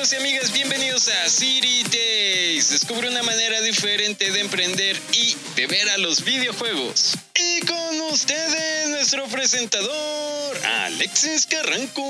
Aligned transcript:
amigos 0.00 0.12
y 0.14 0.16
amigas, 0.16 0.52
bienvenidos 0.54 1.08
a 1.10 1.28
City 1.28 1.82
Days. 1.92 2.70
Descubre 2.70 3.10
una 3.10 3.22
manera 3.22 3.60
diferente 3.60 4.30
de 4.30 4.40
emprender 4.40 4.96
y 5.12 5.36
de 5.56 5.66
ver 5.66 5.90
a 5.90 5.98
los 5.98 6.24
videojuegos. 6.24 7.18
Y 7.34 7.66
con 7.66 8.00
ustedes, 8.10 8.88
nuestro 8.88 9.26
presentador, 9.26 10.56
Alexis 10.64 11.46
Carranco. 11.46 12.00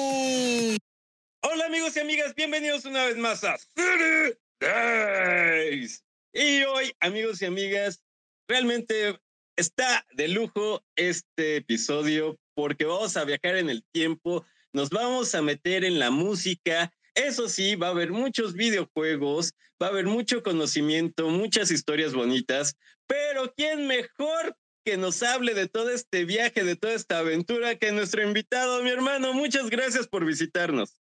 Hola 1.42 1.66
amigos 1.66 1.96
y 1.96 2.00
amigas, 2.00 2.32
bienvenidos 2.36 2.84
una 2.84 3.06
vez 3.06 3.16
más 3.16 3.42
a 3.42 3.58
City 3.58 4.38
Days. 4.60 6.04
Y 6.32 6.62
hoy, 6.62 6.92
amigos 7.00 7.42
y 7.42 7.46
amigas, 7.46 8.04
realmente 8.46 9.18
está 9.56 10.06
de 10.12 10.28
lujo 10.28 10.84
este 10.94 11.56
episodio 11.56 12.38
porque 12.54 12.84
vamos 12.84 13.16
a 13.16 13.24
viajar 13.24 13.56
en 13.56 13.68
el 13.68 13.82
tiempo, 13.90 14.46
nos 14.72 14.90
vamos 14.90 15.34
a 15.34 15.42
meter 15.42 15.84
en 15.84 15.98
la 15.98 16.12
música 16.12 16.92
eso 17.14 17.48
sí, 17.48 17.76
va 17.76 17.88
a 17.88 17.90
haber 17.90 18.12
muchos 18.12 18.54
videojuegos, 18.54 19.52
va 19.82 19.86
a 19.86 19.90
haber 19.90 20.06
mucho 20.06 20.42
conocimiento, 20.42 21.28
muchas 21.28 21.70
historias 21.70 22.12
bonitas, 22.12 22.76
pero 23.06 23.52
¿quién 23.56 23.86
mejor 23.86 24.56
que 24.84 24.96
nos 24.96 25.22
hable 25.22 25.54
de 25.54 25.68
todo 25.68 25.90
este 25.90 26.24
viaje, 26.24 26.64
de 26.64 26.76
toda 26.76 26.94
esta 26.94 27.18
aventura 27.18 27.76
que 27.76 27.92
nuestro 27.92 28.22
invitado, 28.22 28.82
mi 28.82 28.90
hermano? 28.90 29.32
Muchas 29.32 29.68
gracias 29.70 30.06
por 30.06 30.24
visitarnos. 30.24 31.00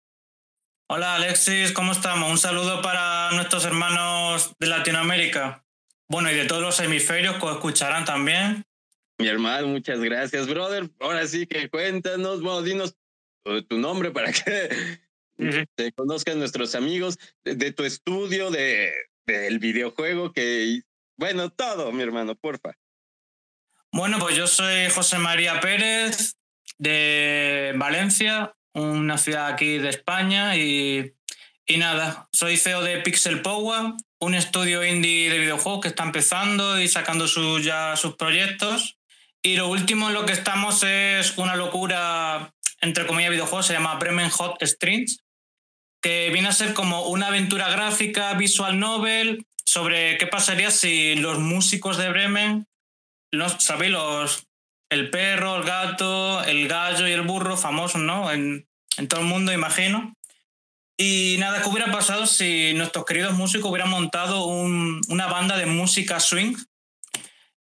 Hola 0.89 1.17
Alexis, 1.17 1.73
¿cómo 1.73 1.93
estamos? 1.93 2.31
Un 2.31 2.39
saludo 2.39 2.81
para 2.81 3.33
nuestros 3.33 3.65
hermanos 3.65 4.55
de 4.61 4.69
Latinoamérica. 4.69 5.65
Bueno, 6.09 6.31
y 6.31 6.35
de 6.37 6.45
todos 6.45 6.63
los 6.63 6.79
hemisferios 6.79 7.37
que 7.43 7.51
escucharán 7.51 8.05
también. 8.05 8.65
Mi 9.19 9.27
hermano, 9.27 9.67
muchas 9.67 9.99
gracias, 9.99 10.47
brother. 10.47 10.89
Ahora 11.01 11.27
sí 11.27 11.47
que 11.47 11.69
cuéntanos, 11.69 12.41
bueno, 12.41 12.63
dinos 12.63 12.95
tu 13.69 13.79
nombre 13.79 14.13
para 14.13 14.33
que 14.33 15.01
te 15.75 15.93
conozcan 15.93 16.39
nuestros 16.39 16.75
amigos 16.75 17.19
de, 17.45 17.73
tu 17.73 17.85
estudio, 17.85 18.51
de, 18.51 18.93
del 19.27 19.59
videojuego, 19.59 20.33
que, 20.33 20.83
bueno, 21.17 21.51
todo, 21.51 21.93
mi 21.93 22.03
hermano, 22.03 22.35
porfa. 22.35 22.73
Bueno, 23.93 24.19
pues 24.19 24.37
yo 24.37 24.47
soy 24.47 24.91
José 24.91 25.19
María 25.19 25.61
Pérez 25.61 26.37
de 26.79 27.73
Valencia, 27.77 28.55
una 28.75 29.17
ciudad 29.19 29.47
aquí 29.47 29.79
de 29.79 29.89
España, 29.89 30.57
y, 30.57 31.15
y 31.67 31.77
nada, 31.79 32.29
soy 32.33 32.57
CEO 32.57 32.83
de 32.83 33.01
Pixel 33.01 33.43
Power, 33.43 33.95
un 34.19 34.35
estudio 34.35 34.85
indie 34.85 35.31
de 35.31 35.39
videojuegos 35.39 35.81
que 35.83 35.89
está 35.89 36.05
empezando 36.05 36.81
y 36.81 36.89
sacando 36.89 37.29
sus 37.29 37.65
ya 37.65 37.97
sus 37.97 38.17
proyectos. 38.17 38.99
Y 39.43 39.57
lo 39.57 39.69
último 39.69 40.09
en 40.09 40.15
lo 40.15 40.27
que 40.27 40.33
estamos 40.33 40.83
es 40.83 41.39
una 41.39 41.57
locura, 41.57 42.53
entre 42.81 43.07
comillas, 43.07 43.31
videojuegos, 43.31 43.67
se 43.67 43.75
llama 43.75 43.95
Bremen 43.95 44.31
Hot 44.31 44.63
Strings, 44.63 45.23
que 46.07 46.31
viene 46.31 46.47
a 46.47 46.53
ser 46.53 46.73
como 46.73 47.07
una 47.07 47.27
aventura 47.27 47.69
gráfica, 47.69 48.33
visual 48.35 48.79
novel, 48.79 49.45
sobre 49.65 50.17
qué 50.19 50.29
pasaría 50.29 50.71
si 50.71 51.17
los 51.17 51.41
músicos 51.41 51.99
de 51.99 52.09
Bremen, 52.11 52.69
los, 53.33 53.57
¿sabéis? 53.59 53.91
Los, 53.91 54.47
el 54.89 55.11
perro, 55.11 55.57
el 55.57 55.65
gato, 55.65 56.45
el 56.45 56.69
gallo 56.69 57.09
y 57.09 57.11
el 57.11 57.23
burro, 57.23 57.57
famosos, 57.57 58.01
¿no? 58.01 58.31
En, 58.31 58.69
en 58.99 59.09
todo 59.09 59.23
el 59.23 59.27
mundo, 59.27 59.53
imagino. 59.53 60.15
Y 60.97 61.39
nada, 61.41 61.61
¿qué 61.61 61.69
hubiera 61.69 61.91
pasado 61.91 62.29
si 62.29 62.73
nuestros 62.75 63.05
queridos 63.05 63.35
músicos 63.35 63.69
hubieran 63.69 63.91
montado 63.91 64.45
un, 64.45 65.01
una 65.09 65.27
banda 65.27 65.59
de 65.59 65.67
música 65.67 66.21
swing 66.21 66.55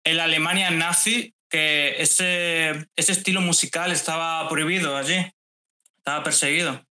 en 0.03 0.17
la 0.17 0.25
Alemania 0.25 0.69
nazi? 0.69 1.33
Que 1.49 1.95
ese, 1.99 2.89
ese 2.95 3.11
estilo 3.11 3.41
musical 3.41 3.91
estaba 3.91 4.47
prohibido 4.49 4.95
allí, 4.95 5.17
estaba 5.97 6.23
perseguido. 6.23 6.84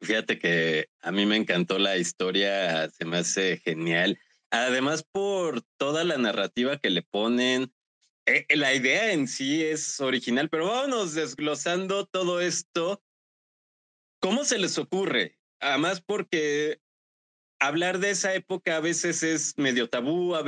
Fíjate 0.00 0.38
que 0.38 0.88
a 1.00 1.10
mí 1.10 1.26
me 1.26 1.36
encantó 1.36 1.78
la 1.78 1.96
historia, 1.96 2.88
se 2.90 3.04
me 3.04 3.18
hace 3.18 3.58
genial. 3.58 4.18
Además, 4.50 5.02
por 5.02 5.62
toda 5.76 6.04
la 6.04 6.18
narrativa 6.18 6.78
que 6.78 6.90
le 6.90 7.02
ponen, 7.02 7.72
eh, 8.26 8.46
la 8.56 8.74
idea 8.74 9.12
en 9.12 9.26
sí 9.26 9.64
es 9.64 10.00
original, 10.00 10.48
pero 10.48 10.66
vámonos 10.66 11.14
desglosando 11.14 12.06
todo 12.06 12.40
esto. 12.40 13.02
¿Cómo 14.20 14.44
se 14.44 14.58
les 14.58 14.78
ocurre? 14.78 15.38
Además, 15.60 16.00
porque 16.00 16.80
hablar 17.58 17.98
de 17.98 18.10
esa 18.10 18.34
época 18.34 18.76
a 18.76 18.80
veces 18.80 19.22
es 19.22 19.54
medio 19.56 19.88
tabú, 19.88 20.36
a, 20.36 20.44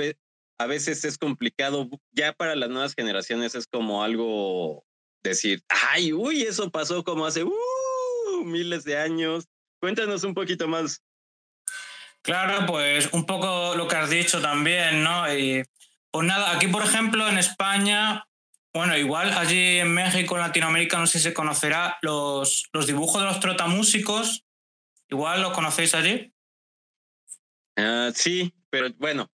a 0.58 0.66
veces 0.66 1.04
es 1.04 1.18
complicado. 1.18 1.88
Ya 2.12 2.32
para 2.32 2.54
las 2.54 2.70
nuevas 2.70 2.94
generaciones 2.94 3.54
es 3.54 3.66
como 3.66 4.04
algo 4.04 4.84
decir, 5.22 5.62
ay, 5.68 6.12
uy, 6.12 6.42
eso 6.42 6.70
pasó 6.70 7.02
como 7.02 7.26
hace 7.26 7.44
uh, 7.44 7.52
miles 8.44 8.84
de 8.84 8.98
años. 8.98 9.48
Cuéntanos 9.80 10.24
un 10.24 10.34
poquito 10.34 10.68
más. 10.68 11.02
Claro, 12.22 12.66
pues 12.66 13.08
un 13.12 13.24
poco 13.24 13.74
lo 13.76 13.88
que 13.88 13.96
has 13.96 14.10
dicho 14.10 14.42
también, 14.42 15.02
¿no? 15.02 15.32
Y 15.34 15.62
pues 16.10 16.26
nada, 16.26 16.54
aquí 16.54 16.68
por 16.68 16.82
ejemplo 16.84 17.26
en 17.28 17.38
España, 17.38 18.26
bueno, 18.74 18.96
igual 18.96 19.32
allí 19.32 19.78
en 19.78 19.92
México, 19.94 20.36
en 20.36 20.42
Latinoamérica, 20.42 20.98
no 20.98 21.06
sé 21.06 21.18
si 21.18 21.24
se 21.24 21.34
conocerá 21.34 21.98
los, 22.02 22.68
los 22.72 22.86
dibujos 22.86 23.22
de 23.22 23.26
los 23.26 23.40
trotamúsicos. 23.40 24.44
Igual 25.08 25.42
los 25.42 25.52
conocéis 25.52 25.94
allí. 25.94 26.32
Uh, 27.76 28.12
sí, 28.14 28.54
pero 28.68 28.88
bueno, 28.98 29.30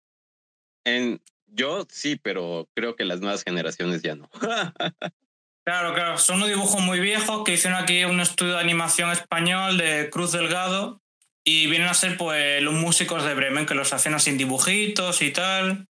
en, 0.85 1.21
yo 1.47 1.87
sí, 1.91 2.17
pero 2.17 2.69
creo 2.75 2.97
que 2.97 3.05
las 3.05 3.21
nuevas 3.21 3.43
generaciones 3.43 4.03
ya 4.03 4.15
no. 4.15 4.31
Claro, 5.67 5.95
claro. 5.95 6.17
Son 6.17 6.37
unos 6.37 6.49
dibujos 6.49 6.81
muy 6.81 7.01
viejos 7.01 7.43
que 7.43 7.55
hicieron 7.55 7.77
aquí 7.77 8.05
un 8.05 8.21
estudio 8.21 8.53
de 8.53 8.61
animación 8.61 9.11
español 9.11 9.77
de 9.77 10.09
Cruz 10.11 10.31
Delgado 10.31 11.03
y 11.43 11.67
vienen 11.67 11.89
a 11.89 11.95
ser 11.95 12.17
pues 12.17 12.63
los 12.63 12.73
músicos 12.73 13.25
de 13.25 13.35
Bremen 13.35 13.67
que 13.67 13.75
los 13.75 13.93
hacen 13.93 14.15
así 14.15 14.31
dibujitos 14.31 15.23
y 15.23 15.33
tal. 15.33 15.89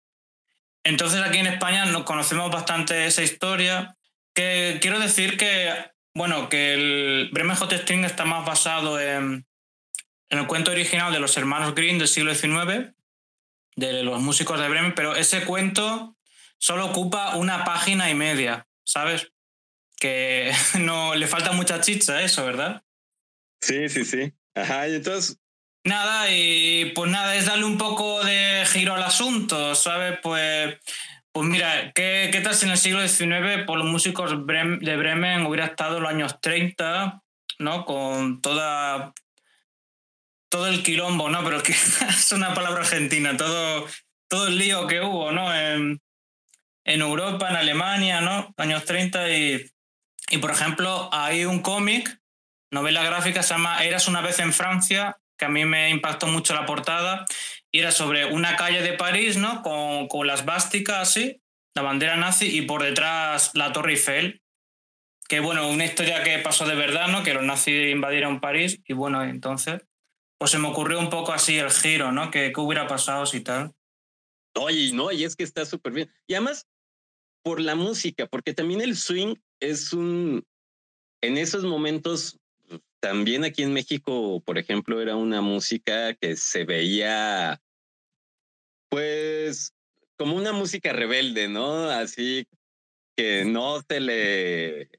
Entonces 0.83 1.21
aquí 1.21 1.37
en 1.37 1.49
España 1.49 1.85
nos 1.85 2.05
conocemos 2.05 2.51
bastante 2.51 3.05
esa 3.05 3.23
historia. 3.23 3.99
Que 4.35 4.79
quiero 4.81 4.99
decir 4.99 5.37
que, 5.37 5.71
bueno, 6.15 6.49
que 6.49 6.73
el 6.73 7.29
Bremen 7.33 7.57
Hot 7.57 7.75
String 7.75 8.07
está 8.07 8.25
más 8.25 8.47
basado 8.47 8.99
en, 8.99 9.47
en 10.31 10.39
el 10.39 10.47
cuento 10.47 10.71
original 10.71 11.13
de 11.13 11.21
los 11.21 11.37
hermanos 11.37 11.75
Green 11.75 11.99
del 11.99 12.09
siglo 12.09 12.35
XIX, 12.35 12.95
de 13.77 14.03
los 14.05 14.23
músicos 14.23 14.59
de 14.59 14.71
Bremen, 14.71 14.95
pero 14.95 15.17
ese 15.17 15.45
cuento 15.45 16.17
solo 16.57 16.87
ocupa 16.87 17.37
una 17.37 17.65
página 17.65 18.09
y 18.09 18.15
media, 18.15 18.67
¿sabes? 18.83 19.33
Que 19.99 20.53
no 20.81 21.15
le 21.15 21.27
falta 21.27 21.53
mucha 21.53 21.81
chicha 21.81 22.23
eso, 22.23 22.45
¿verdad? 22.45 22.83
Sí, 23.61 23.89
sí, 23.89 24.05
sí. 24.05 24.33
Ajá, 24.55 24.89
y 24.89 24.97
entonces... 24.97 25.39
Nada, 25.85 26.31
y 26.31 26.87
pues 26.97 27.11
nada, 27.11 27.37
es 27.37 27.47
darle 27.47 27.65
un 27.65 27.79
poco 27.79 28.25
de 28.25 28.65
giro 28.67 28.95
al 28.95 29.05
asunto, 29.05 29.75
¿sabes? 29.77 30.19
Pues, 30.21 30.77
pues 31.31 31.49
mira, 31.49 31.93
¿qué, 31.95 32.29
¿qué 32.33 32.41
tal 32.41 32.55
si 32.55 32.65
en 32.65 32.73
el 32.73 32.79
siglo 32.79 33.07
XIX 33.07 33.65
por 33.67 33.79
los 33.79 33.87
músicos 33.87 34.31
de 34.31 34.97
Bremen 34.97 35.47
hubiera 35.47 35.67
estado 35.67 36.01
los 36.01 36.11
años 36.11 36.41
30, 36.41 37.23
¿no? 37.61 37.85
Con 37.85 38.43
toda 38.43 39.15
todo 40.49 40.69
el 40.69 40.83
quilombo, 40.83 41.29
¿no? 41.29 41.45
Pero 41.45 41.63
que 41.63 41.73
es 42.09 42.33
una 42.33 42.55
palabra 42.55 42.81
argentina, 42.81 43.37
todo, 43.37 43.87
todo 44.29 44.49
el 44.49 44.59
lío 44.59 44.87
que 44.87 45.01
hubo, 45.01 45.31
¿no? 45.31 45.55
En, 45.55 46.01
en 46.85 47.01
Europa, 47.01 47.49
en 47.51 47.57
Alemania, 47.57 48.21
¿no? 48.21 48.55
Años 48.57 48.85
30 48.85 49.31
y 49.31 49.71
y 50.31 50.39
por 50.39 50.51
ejemplo, 50.51 51.09
hay 51.13 51.45
un 51.45 51.61
cómic, 51.61 52.21
novela 52.73 53.05
gráfica, 53.05 53.43
se 53.43 53.55
llama 53.55 53.85
Eras 53.85 54.09
una 54.09 54.21
vez 54.21 54.39
en 54.39 54.53
Francia, 54.53 55.19
que 55.39 55.45
a 55.45 55.49
mí 55.49 55.65
me 55.65 55.91
impactó 55.91 56.27
mucho 56.27 56.55
la 56.55 56.67
portada, 56.67 57.27
y 57.71 57.81
era 57.81 57.93
sobre 57.93 58.25
una 58.27 58.57
calle 58.57 58.83
de 58.83 58.95
París, 58.95 59.37
¿no? 59.37 59.63
Con, 59.63 60.09
con 60.09 60.27
las 60.27 60.45
básicas 60.45 61.09
así, 61.09 61.43
la 61.75 61.83
bandera 61.83 62.17
nazi, 62.17 62.47
y 62.47 62.63
por 62.63 62.83
detrás 62.83 63.51
la 63.55 63.73
Torre 63.73 63.93
Eiffel. 63.93 64.43
Que 65.29 65.41
bueno, 65.41 65.69
una 65.69 65.85
historia 65.85 66.23
que 66.23 66.39
pasó 66.39 66.67
de 66.67 66.75
verdad, 66.75 67.09
¿no? 67.09 67.23
Que 67.23 67.35
los 67.35 67.43
nazis 67.43 67.91
invadieron 67.91 68.41
París, 68.41 68.81
y 68.87 68.95
bueno, 68.95 69.23
entonces, 69.25 69.83
pues 70.39 70.51
se 70.51 70.59
me 70.59 70.69
ocurrió 70.69 70.99
un 70.99 71.11
poco 71.11 71.33
así 71.33 71.59
el 71.59 71.71
giro, 71.71 72.13
¿no? 72.13 72.31
Que 72.31 72.53
qué 72.53 72.61
hubiera 72.61 72.87
pasado 72.87 73.27
si 73.27 73.41
tal. 73.41 73.73
Oye, 74.55 74.93
no, 74.93 75.13
y 75.13 75.25
es 75.25 75.37
que 75.37 75.45
está 75.45 75.67
súper 75.67 75.93
bien. 75.93 76.13
Y 76.27 76.35
además, 76.35 76.67
por 77.43 77.61
la 77.61 77.75
música, 77.75 78.27
porque 78.27 78.55
también 78.55 78.81
el 78.81 78.97
swing 78.97 79.37
es 79.61 79.93
un, 79.93 80.45
en 81.23 81.39
esos 81.39 81.65
momentos, 81.65 82.39
también 83.01 83.45
aquí 83.45 83.63
en 83.63 83.73
México, 83.73 84.41
por 84.45 84.59
ejemplo, 84.59 85.01
era 85.01 85.17
una 85.17 85.41
música 85.41 86.15
que 86.15 86.37
se 86.37 86.65
veía, 86.65 87.61
pues, 88.89 89.75
como 90.17 90.37
una 90.37 90.53
música 90.53 90.93
rebelde, 90.93 91.49
¿no? 91.49 91.91
Así 91.91 92.47
que 93.17 93.45
no 93.45 93.83
se 93.89 94.01
le, 94.01 94.91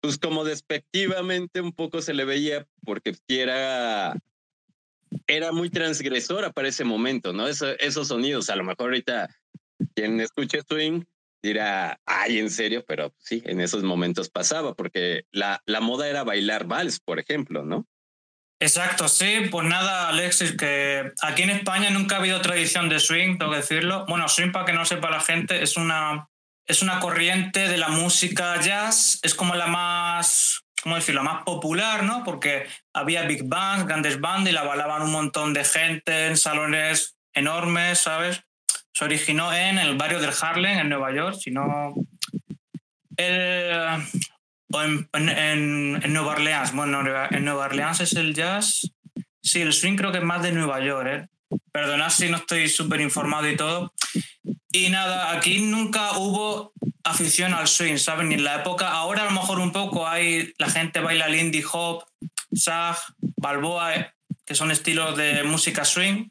pues 0.00 0.18
como 0.18 0.44
despectivamente 0.44 1.60
un 1.60 1.72
poco 1.72 2.00
se 2.00 2.14
le 2.14 2.24
veía 2.24 2.66
porque 2.84 3.14
era, 3.28 4.14
era 5.26 5.52
muy 5.52 5.68
transgresora 5.70 6.50
para 6.52 6.68
ese 6.68 6.84
momento, 6.84 7.32
¿no? 7.32 7.46
esos 7.46 8.08
sonidos, 8.08 8.48
a 8.48 8.56
lo 8.56 8.64
mejor 8.64 8.86
ahorita 8.86 9.28
quien 9.94 10.20
escuche 10.20 10.62
swing 10.62 11.04
dirá, 11.42 12.00
ay, 12.06 12.38
en 12.38 12.50
serio, 12.50 12.84
pero 12.86 13.14
sí, 13.18 13.42
en 13.46 13.60
esos 13.60 13.82
momentos 13.82 14.28
pasaba, 14.28 14.74
porque 14.74 15.24
la, 15.30 15.62
la 15.66 15.80
moda 15.80 16.08
era 16.08 16.24
bailar 16.24 16.66
vals, 16.66 17.00
por 17.00 17.18
ejemplo, 17.18 17.64
¿no? 17.64 17.86
Exacto, 18.62 19.08
sí, 19.08 19.48
pues 19.50 19.66
nada, 19.66 20.08
Alexis, 20.08 20.54
que 20.54 21.12
aquí 21.22 21.42
en 21.42 21.50
España 21.50 21.88
nunca 21.88 22.16
ha 22.16 22.18
habido 22.18 22.42
tradición 22.42 22.90
de 22.90 23.00
swing, 23.00 23.38
tengo 23.38 23.52
que 23.52 23.58
decirlo. 23.58 24.04
Bueno, 24.06 24.28
swing, 24.28 24.52
para 24.52 24.66
que 24.66 24.74
no 24.74 24.84
sepa 24.84 25.08
la 25.08 25.20
gente, 25.20 25.62
es 25.62 25.78
una, 25.78 26.28
es 26.66 26.82
una 26.82 27.00
corriente 27.00 27.68
de 27.68 27.78
la 27.78 27.88
música 27.88 28.60
jazz, 28.60 29.18
es 29.22 29.34
como 29.34 29.54
la 29.54 29.66
más, 29.66 30.62
¿cómo 30.82 30.96
decirlo?, 30.96 31.22
la 31.22 31.32
más 31.32 31.44
popular, 31.44 32.02
¿no? 32.02 32.22
Porque 32.22 32.66
había 32.92 33.22
big 33.22 33.44
bands, 33.44 33.86
grandes 33.86 34.20
bandas 34.20 34.52
y 34.52 34.54
la 34.54 34.62
bailaban 34.62 35.02
un 35.02 35.12
montón 35.12 35.54
de 35.54 35.64
gente 35.64 36.26
en 36.26 36.36
salones 36.36 37.16
enormes, 37.32 38.00
¿sabes? 38.00 38.42
Se 39.00 39.06
originó 39.06 39.50
en 39.50 39.78
el 39.78 39.96
barrio 39.96 40.20
del 40.20 40.34
Harlem, 40.38 40.78
en 40.78 40.90
Nueva 40.90 41.10
York, 41.14 41.38
si 41.42 41.50
no... 41.50 41.94
El, 43.16 43.72
o 44.70 44.82
en, 44.82 45.08
en, 45.14 46.12
Nueva 46.12 46.32
Orleans. 46.32 46.74
Bueno, 46.74 47.00
en 47.30 47.44
Nueva 47.46 47.64
Orleans 47.64 48.00
es 48.00 48.12
el 48.12 48.34
jazz. 48.34 48.92
Sí, 49.40 49.62
el 49.62 49.72
swing 49.72 49.96
creo 49.96 50.12
que 50.12 50.18
es 50.18 50.24
más 50.24 50.42
de 50.42 50.52
Nueva 50.52 50.84
York, 50.84 51.08
¿eh? 51.08 51.28
Perdonad 51.72 52.10
si 52.10 52.28
no 52.28 52.36
estoy 52.36 52.68
súper 52.68 53.00
informado 53.00 53.48
y 53.48 53.56
todo. 53.56 53.94
Y 54.70 54.90
nada, 54.90 55.32
aquí 55.32 55.60
nunca 55.62 56.18
hubo 56.18 56.74
afición 57.02 57.54
al 57.54 57.68
swing, 57.68 57.96
¿sabes? 57.96 58.26
Ni 58.26 58.34
en 58.34 58.44
la 58.44 58.56
época. 58.56 58.90
Ahora 58.90 59.22
a 59.22 59.24
lo 59.24 59.30
mejor 59.30 59.60
un 59.60 59.72
poco 59.72 60.06
hay. 60.06 60.52
La 60.58 60.68
gente 60.68 61.00
baila 61.00 61.26
lindy 61.26 61.64
hop, 61.72 62.04
sag, 62.52 62.98
balboa, 63.38 63.94
¿eh? 63.94 64.12
que 64.44 64.54
son 64.54 64.70
estilos 64.70 65.16
de 65.16 65.42
música 65.44 65.86
swing. 65.86 66.28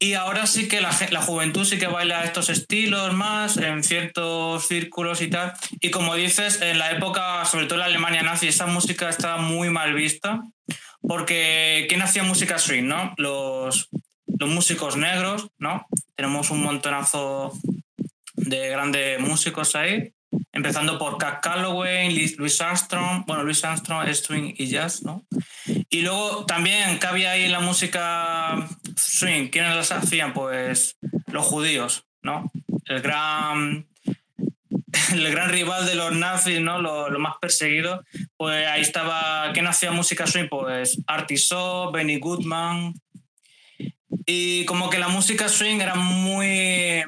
Y 0.00 0.14
ahora 0.14 0.46
sí 0.46 0.68
que 0.68 0.80
la, 0.80 0.90
la, 1.10 1.22
juventud 1.22 1.64
sí 1.64 1.78
que 1.78 1.88
baila 1.88 2.22
estos 2.22 2.50
estilos 2.50 3.12
más 3.14 3.56
en 3.56 3.82
ciertos 3.82 4.66
círculos 4.68 5.20
y 5.22 5.28
tal. 5.28 5.54
Y 5.80 5.90
como 5.90 6.14
dices, 6.14 6.60
en 6.62 6.78
la 6.78 6.92
época, 6.92 7.44
sobre 7.44 7.66
todo 7.66 7.74
en 7.76 7.80
la 7.80 7.86
Alemania 7.86 8.22
nazi, 8.22 8.48
esa 8.48 8.66
música 8.66 9.08
estaba 9.08 9.38
muy 9.38 9.70
mal 9.70 9.94
vista. 9.94 10.42
Porque 11.00 11.86
¿quién 11.88 12.02
hacía 12.02 12.22
música 12.22 12.58
swing, 12.58 12.84
no? 12.84 13.14
Los, 13.16 13.88
los 14.26 14.48
músicos 14.48 14.96
negros, 14.96 15.50
¿no? 15.58 15.86
Tenemos 16.14 16.50
un 16.50 16.62
montonazo 16.62 17.52
de 18.34 18.68
grandes 18.68 19.20
músicos 19.20 19.74
ahí. 19.74 20.12
Empezando 20.52 20.98
por 20.98 21.18
Cat 21.18 21.40
Calloway, 21.40 22.34
Louis 22.36 22.60
Armstrong, 22.60 23.24
bueno, 23.26 23.44
Louis 23.44 23.64
Armstrong 23.64 24.06
es 24.08 24.20
swing 24.20 24.54
y 24.56 24.66
jazz, 24.66 25.02
¿no? 25.02 25.24
Y 25.88 26.02
luego 26.02 26.44
también, 26.44 26.98
¿qué 26.98 27.06
había 27.06 27.30
ahí 27.32 27.48
la 27.48 27.60
música 27.60 28.68
swing? 28.98 29.48
¿Quiénes 29.48 29.74
las 29.74 29.92
hacían? 29.92 30.32
Pues 30.32 30.98
los 31.26 31.46
judíos, 31.46 32.06
¿no? 32.22 32.50
El 32.86 33.00
gran, 33.00 33.88
el 35.12 35.30
gran 35.30 35.50
rival 35.50 35.86
de 35.86 35.94
los 35.94 36.12
nazis, 36.12 36.60
¿no? 36.60 36.80
Lo, 36.80 37.18
más 37.18 37.34
perseguido. 37.40 38.04
Pues 38.36 38.66
ahí 38.66 38.80
estaba, 38.80 39.50
¿quién 39.52 39.66
hacía 39.66 39.90
música 39.90 40.26
swing? 40.26 40.48
Pues 40.48 40.98
Artie 41.06 41.38
Benny 41.92 42.18
Goodman. 42.18 42.94
Y 44.26 44.64
como 44.66 44.90
que 44.90 44.98
la 44.98 45.08
música 45.08 45.48
swing 45.48 45.80
era 45.80 45.94
muy 45.94 47.04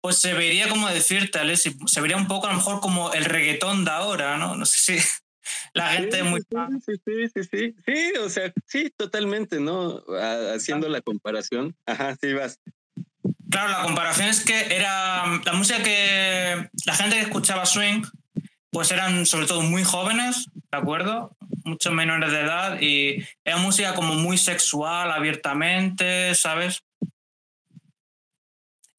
pues 0.00 0.16
se 0.16 0.32
vería 0.32 0.68
como 0.68 0.88
decirte, 0.88 1.38
Alessi, 1.38 1.76
se 1.86 2.00
vería 2.00 2.16
un 2.16 2.26
poco 2.26 2.46
a 2.46 2.50
lo 2.50 2.56
mejor 2.56 2.80
como 2.80 3.12
el 3.12 3.26
reggaetón 3.26 3.84
de 3.84 3.90
ahora, 3.90 4.38
¿no? 4.38 4.56
No 4.56 4.64
sé 4.64 4.78
si 4.78 5.08
la 5.72 5.88
gente 5.88 6.18
es 6.18 6.24
muy... 6.24 6.40
Sí, 6.40 6.92
sí, 7.04 7.28
sí, 7.34 7.44
sí, 7.50 7.74
sí, 7.86 8.12
o 8.18 8.28
sea, 8.28 8.52
sí, 8.66 8.90
totalmente, 8.96 9.60
¿no? 9.60 10.02
Haciendo 10.54 10.88
la 10.88 11.00
comparación. 11.00 11.76
Ajá, 11.86 12.16
sí, 12.20 12.32
vas. 12.32 12.58
Claro, 13.50 13.70
la 13.70 13.82
comparación 13.82 14.28
es 14.28 14.44
que 14.44 14.74
era 14.74 15.40
la 15.44 15.52
música 15.54 15.82
que 15.82 16.68
la 16.86 16.94
gente 16.94 17.16
que 17.16 17.22
escuchaba 17.22 17.66
swing, 17.66 18.02
pues 18.70 18.92
eran 18.92 19.26
sobre 19.26 19.46
todo 19.46 19.62
muy 19.62 19.82
jóvenes, 19.82 20.46
¿de 20.54 20.78
acuerdo? 20.78 21.36
Muchos 21.64 21.92
menores 21.92 22.30
de 22.30 22.40
edad 22.40 22.80
y 22.80 23.26
era 23.44 23.56
música 23.56 23.94
como 23.94 24.14
muy 24.14 24.38
sexual, 24.38 25.10
abiertamente, 25.10 26.34
¿sabes? 26.36 26.84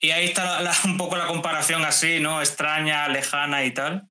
Y 0.01 0.09
ahí 0.09 0.25
está 0.25 0.59
un 0.86 0.98
poco 0.98 1.15
la 1.15 1.27
comparación 1.27 1.86
así, 1.86 2.19
¿no? 2.19 2.42
Extraña, 2.42 3.07
lejana 3.07 3.63
y 3.63 3.71
tal. 3.71 4.11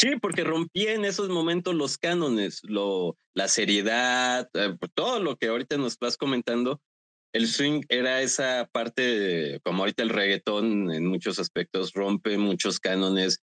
Sí, 0.00 0.16
porque 0.16 0.44
rompía 0.44 0.94
en 0.94 1.04
esos 1.04 1.28
momentos 1.28 1.74
los 1.74 1.98
cánones, 1.98 2.62
lo, 2.62 3.18
la 3.34 3.48
seriedad, 3.48 4.48
eh, 4.54 4.74
todo 4.94 5.20
lo 5.20 5.36
que 5.36 5.48
ahorita 5.48 5.76
nos 5.76 5.98
vas 5.98 6.16
comentando. 6.16 6.80
El 7.34 7.46
swing 7.46 7.82
era 7.90 8.22
esa 8.22 8.66
parte, 8.72 9.60
como 9.62 9.82
ahorita 9.82 10.02
el 10.02 10.08
reggaetón 10.08 10.90
en 10.90 11.04
muchos 11.04 11.38
aspectos 11.38 11.92
rompe 11.92 12.38
muchos 12.38 12.80
cánones, 12.80 13.42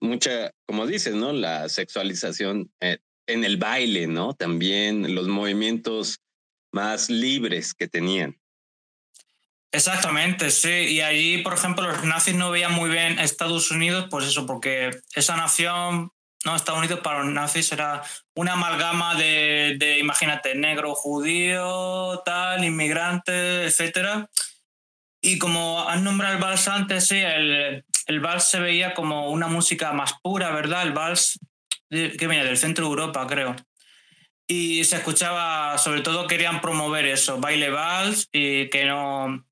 mucha, 0.00 0.50
como 0.66 0.86
dices, 0.86 1.14
¿no? 1.14 1.34
La 1.34 1.68
sexualización 1.68 2.72
eh, 2.80 3.00
en 3.26 3.44
el 3.44 3.58
baile, 3.58 4.06
¿no? 4.06 4.32
También 4.32 5.14
los 5.14 5.28
movimientos 5.28 6.20
más 6.72 7.10
libres 7.10 7.74
que 7.74 7.86
tenían. 7.86 8.40
Exactamente, 9.70 10.50
sí. 10.50 10.70
Y 10.70 11.00
allí, 11.02 11.38
por 11.38 11.54
ejemplo, 11.54 11.86
los 11.86 12.04
nazis 12.04 12.34
no 12.34 12.50
veían 12.50 12.72
muy 12.72 12.88
bien 12.88 13.18
Estados 13.18 13.70
Unidos, 13.70 14.06
pues 14.10 14.26
eso, 14.26 14.46
porque 14.46 14.90
esa 15.14 15.36
nación, 15.36 16.10
¿no? 16.44 16.56
Estados 16.56 16.78
Unidos 16.78 17.00
para 17.00 17.22
los 17.22 17.32
nazis 17.32 17.70
era 17.72 18.02
una 18.34 18.54
amalgama 18.54 19.14
de, 19.16 19.76
de 19.78 19.98
imagínate, 19.98 20.54
negro, 20.54 20.94
judío, 20.94 22.22
tal, 22.24 22.64
inmigrante, 22.64 23.66
etcétera. 23.66 24.30
Y 25.20 25.38
como 25.38 25.86
has 25.86 26.00
nombrado 26.00 26.34
el 26.34 26.40
vals 26.40 26.68
antes, 26.68 27.06
sí, 27.08 27.18
el, 27.18 27.84
el 28.06 28.20
vals 28.20 28.44
se 28.44 28.60
veía 28.60 28.94
como 28.94 29.30
una 29.30 29.48
música 29.48 29.92
más 29.92 30.14
pura, 30.22 30.50
¿verdad? 30.50 30.82
El 30.84 30.92
vals 30.92 31.38
que 31.90 32.26
viene 32.26 32.44
del 32.44 32.56
centro 32.56 32.84
de 32.84 32.90
Europa, 32.90 33.26
creo 33.26 33.54
y 34.50 34.82
se 34.84 34.96
escuchaba, 34.96 35.76
sobre 35.76 36.00
todo 36.00 36.26
querían 36.26 36.62
promover 36.62 37.04
eso, 37.04 37.38
baile 37.38 37.68
vals 37.68 38.30
y 38.32 38.70
que 38.70 38.86
no, 38.86 39.44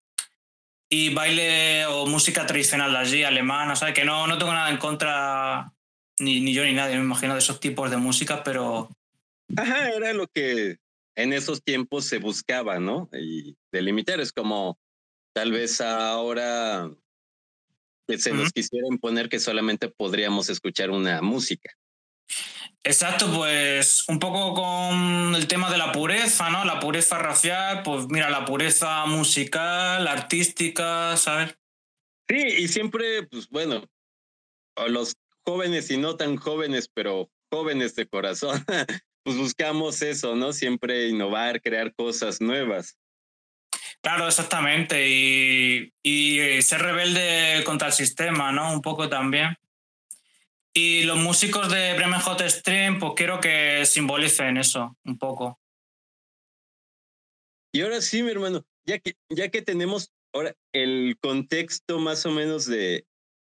y 0.97 1.13
baile 1.13 1.85
o 1.87 2.07
música 2.07 2.47
tradicional 2.47 2.93
de 2.93 2.99
allí, 2.99 3.23
alemana, 3.23 3.77
¿sabes? 3.77 3.95
Que 3.95 4.05
no, 4.05 4.27
no 4.27 4.39
tengo 4.39 4.53
nada 4.53 4.71
en 4.71 4.79
contra, 4.79 5.71
ni, 6.19 6.41
ni 6.41 6.55
yo 6.55 6.65
ni 6.65 6.73
nadie, 6.73 6.97
me 6.97 7.03
imagino, 7.03 7.35
de 7.35 7.41
esos 7.41 7.61
tipos 7.61 7.91
de 7.91 7.99
música, 7.99 8.43
pero... 8.43 8.91
Ajá, 9.57 9.91
era 9.91 10.15
lo 10.15 10.27
que 10.27 10.79
en 11.15 11.35
esos 11.35 11.63
tiempos 11.63 12.07
se 12.07 12.19
buscaba, 12.19 12.81
¿no? 12.81 13.11
Y 13.13 13.57
delimitar 13.71 14.21
es 14.21 14.33
como 14.33 14.79
tal 15.35 15.53
vez 15.53 15.83
ahora 15.83 16.91
que 18.09 18.19
se 18.19 18.33
nos 18.33 18.51
quisiera 18.51 18.87
imponer 18.91 19.29
que 19.29 19.39
solamente 19.39 19.89
podríamos 19.89 20.49
escuchar 20.49 20.91
una 20.91 21.21
música. 21.21 21.75
Exacto, 22.87 23.27
pues 23.35 24.05
un 24.09 24.21
poco 24.21 24.55
con 24.55 25.35
el 25.35 25.49
tema 25.49 25.69
de 25.73 25.77
la 25.77 25.91
pureza, 25.91 26.51
¿no? 26.51 26.65
La 26.65 26.79
pureza 26.79 27.19
racial, 27.19 27.83
pues 27.83 28.07
mira, 28.07 28.31
la 28.31 28.45
pureza 28.45 29.05
musical, 29.07 30.07
artística, 30.07 31.17
¿sabes? 31.17 31.59
Sí, 32.29 32.37
y 32.37 32.69
siempre, 32.69 33.25
pues 33.25 33.49
bueno, 33.49 33.83
los 34.87 35.17
jóvenes 35.45 35.91
y 35.91 35.97
no 35.97 36.17
tan 36.17 36.37
jóvenes, 36.37 36.89
pero 36.95 37.29
jóvenes 37.51 37.97
de 37.97 38.07
corazón, 38.07 38.65
pues 39.25 39.37
buscamos 39.37 40.01
eso, 40.03 40.37
¿no? 40.37 40.53
Siempre 40.53 41.09
innovar, 41.09 41.61
crear 41.61 41.93
cosas 41.93 42.41
nuevas. 42.41 42.97
Claro, 44.01 44.29
exactamente, 44.29 45.09
y, 45.09 45.93
y 46.05 46.63
ser 46.63 46.83
rebelde 46.83 47.65
contra 47.65 47.89
el 47.89 47.95
sistema, 47.95 48.53
¿no? 48.53 48.73
Un 48.73 48.81
poco 48.81 49.09
también. 49.09 49.57
Y 50.79 51.05
los 51.05 51.17
músicos 51.17 51.73
de 51.73 51.95
Bremen 51.95 52.21
Hot 52.21 52.43
Stream, 52.43 52.99
pues 52.99 53.15
quiero 53.17 53.41
que 53.41 53.87
simbolicen 53.87 54.59
eso 54.59 54.95
un 55.07 55.17
poco. 55.17 55.59
Y 57.73 57.81
ahora 57.81 58.03
sí, 58.03 58.23
mi 58.23 58.31
hermano, 58.31 58.63
ya 58.85 58.99
que, 58.99 59.15
ya 59.31 59.49
que 59.49 59.63
tenemos 59.63 60.13
ahora 60.35 60.55
el 60.75 61.17
contexto 61.19 61.99
más 61.99 62.27
o 62.27 62.31
menos 62.31 62.67
de, 62.67 63.07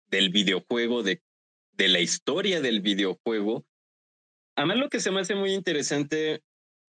del 0.07 0.31
videojuego, 0.31 1.01
de, 1.01 1.21
de 1.71 1.87
la 1.87 2.01
historia 2.01 2.59
del 2.59 2.81
videojuego, 2.81 3.65
a 4.57 4.65
mí 4.65 4.75
lo 4.75 4.89
que 4.89 4.99
se 4.99 5.09
me 5.09 5.21
hace 5.21 5.33
muy 5.33 5.53
interesante 5.53 6.43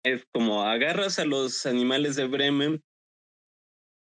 es 0.05 0.25
como 0.31 0.63
agarras 0.63 1.19
a 1.19 1.25
los 1.25 1.65
animales 1.65 2.15
de 2.15 2.27
Bremen 2.27 2.81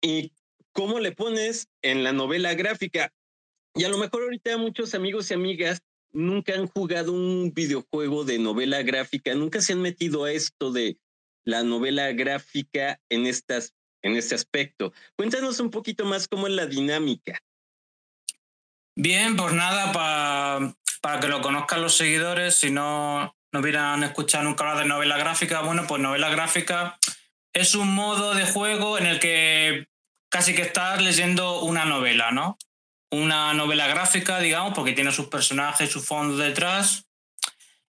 y 0.01 0.31
cómo 0.71 1.01
le 1.01 1.11
pones 1.11 1.67
en 1.81 2.05
la 2.05 2.13
novela 2.13 2.53
gráfica. 2.53 3.11
Y 3.75 3.83
a 3.83 3.89
lo 3.89 3.97
mejor 3.97 4.23
ahorita 4.23 4.57
muchos 4.57 4.95
amigos 4.95 5.29
y 5.29 5.33
amigas 5.33 5.81
nunca 6.15 6.53
han 6.53 6.67
jugado 6.67 7.11
un 7.11 7.53
videojuego 7.53 8.23
de 8.23 8.39
novela 8.39 8.81
gráfica, 8.81 9.35
nunca 9.35 9.61
se 9.61 9.73
han 9.73 9.81
metido 9.81 10.23
a 10.23 10.31
esto 10.31 10.71
de 10.71 10.97
la 11.43 11.63
novela 11.63 12.11
gráfica 12.13 12.99
en, 13.09 13.27
estas, 13.27 13.75
en 14.01 14.15
este 14.15 14.33
aspecto. 14.33 14.93
Cuéntanos 15.15 15.59
un 15.59 15.69
poquito 15.69 16.05
más 16.05 16.27
cómo 16.27 16.47
es 16.47 16.53
la 16.53 16.65
dinámica. 16.65 17.37
Bien, 18.97 19.35
pues 19.35 19.53
nada, 19.53 19.91
para 21.01 21.19
que 21.19 21.27
lo 21.27 21.41
conozcan 21.41 21.81
los 21.81 21.97
seguidores, 21.97 22.55
si 22.55 22.71
no, 22.71 23.35
no 23.51 23.59
hubieran 23.59 24.03
escuchado 24.03 24.45
nunca 24.45 24.63
hablar 24.63 24.83
de 24.83 24.89
novela 24.89 25.17
gráfica, 25.17 25.61
bueno, 25.61 25.85
pues 25.85 26.01
novela 26.01 26.29
gráfica 26.29 26.97
es 27.53 27.75
un 27.75 27.93
modo 27.93 28.33
de 28.33 28.45
juego 28.45 28.97
en 28.97 29.05
el 29.05 29.19
que 29.19 29.87
casi 30.29 30.55
que 30.55 30.61
estás 30.61 31.01
leyendo 31.03 31.61
una 31.61 31.85
novela, 31.85 32.31
¿no? 32.31 32.57
Una 33.15 33.53
novela 33.53 33.87
gráfica, 33.87 34.39
digamos, 34.39 34.73
porque 34.73 34.93
tiene 34.93 35.11
sus 35.11 35.27
personajes, 35.27 35.91
su 35.91 36.01
fondo 36.01 36.37
detrás. 36.37 37.05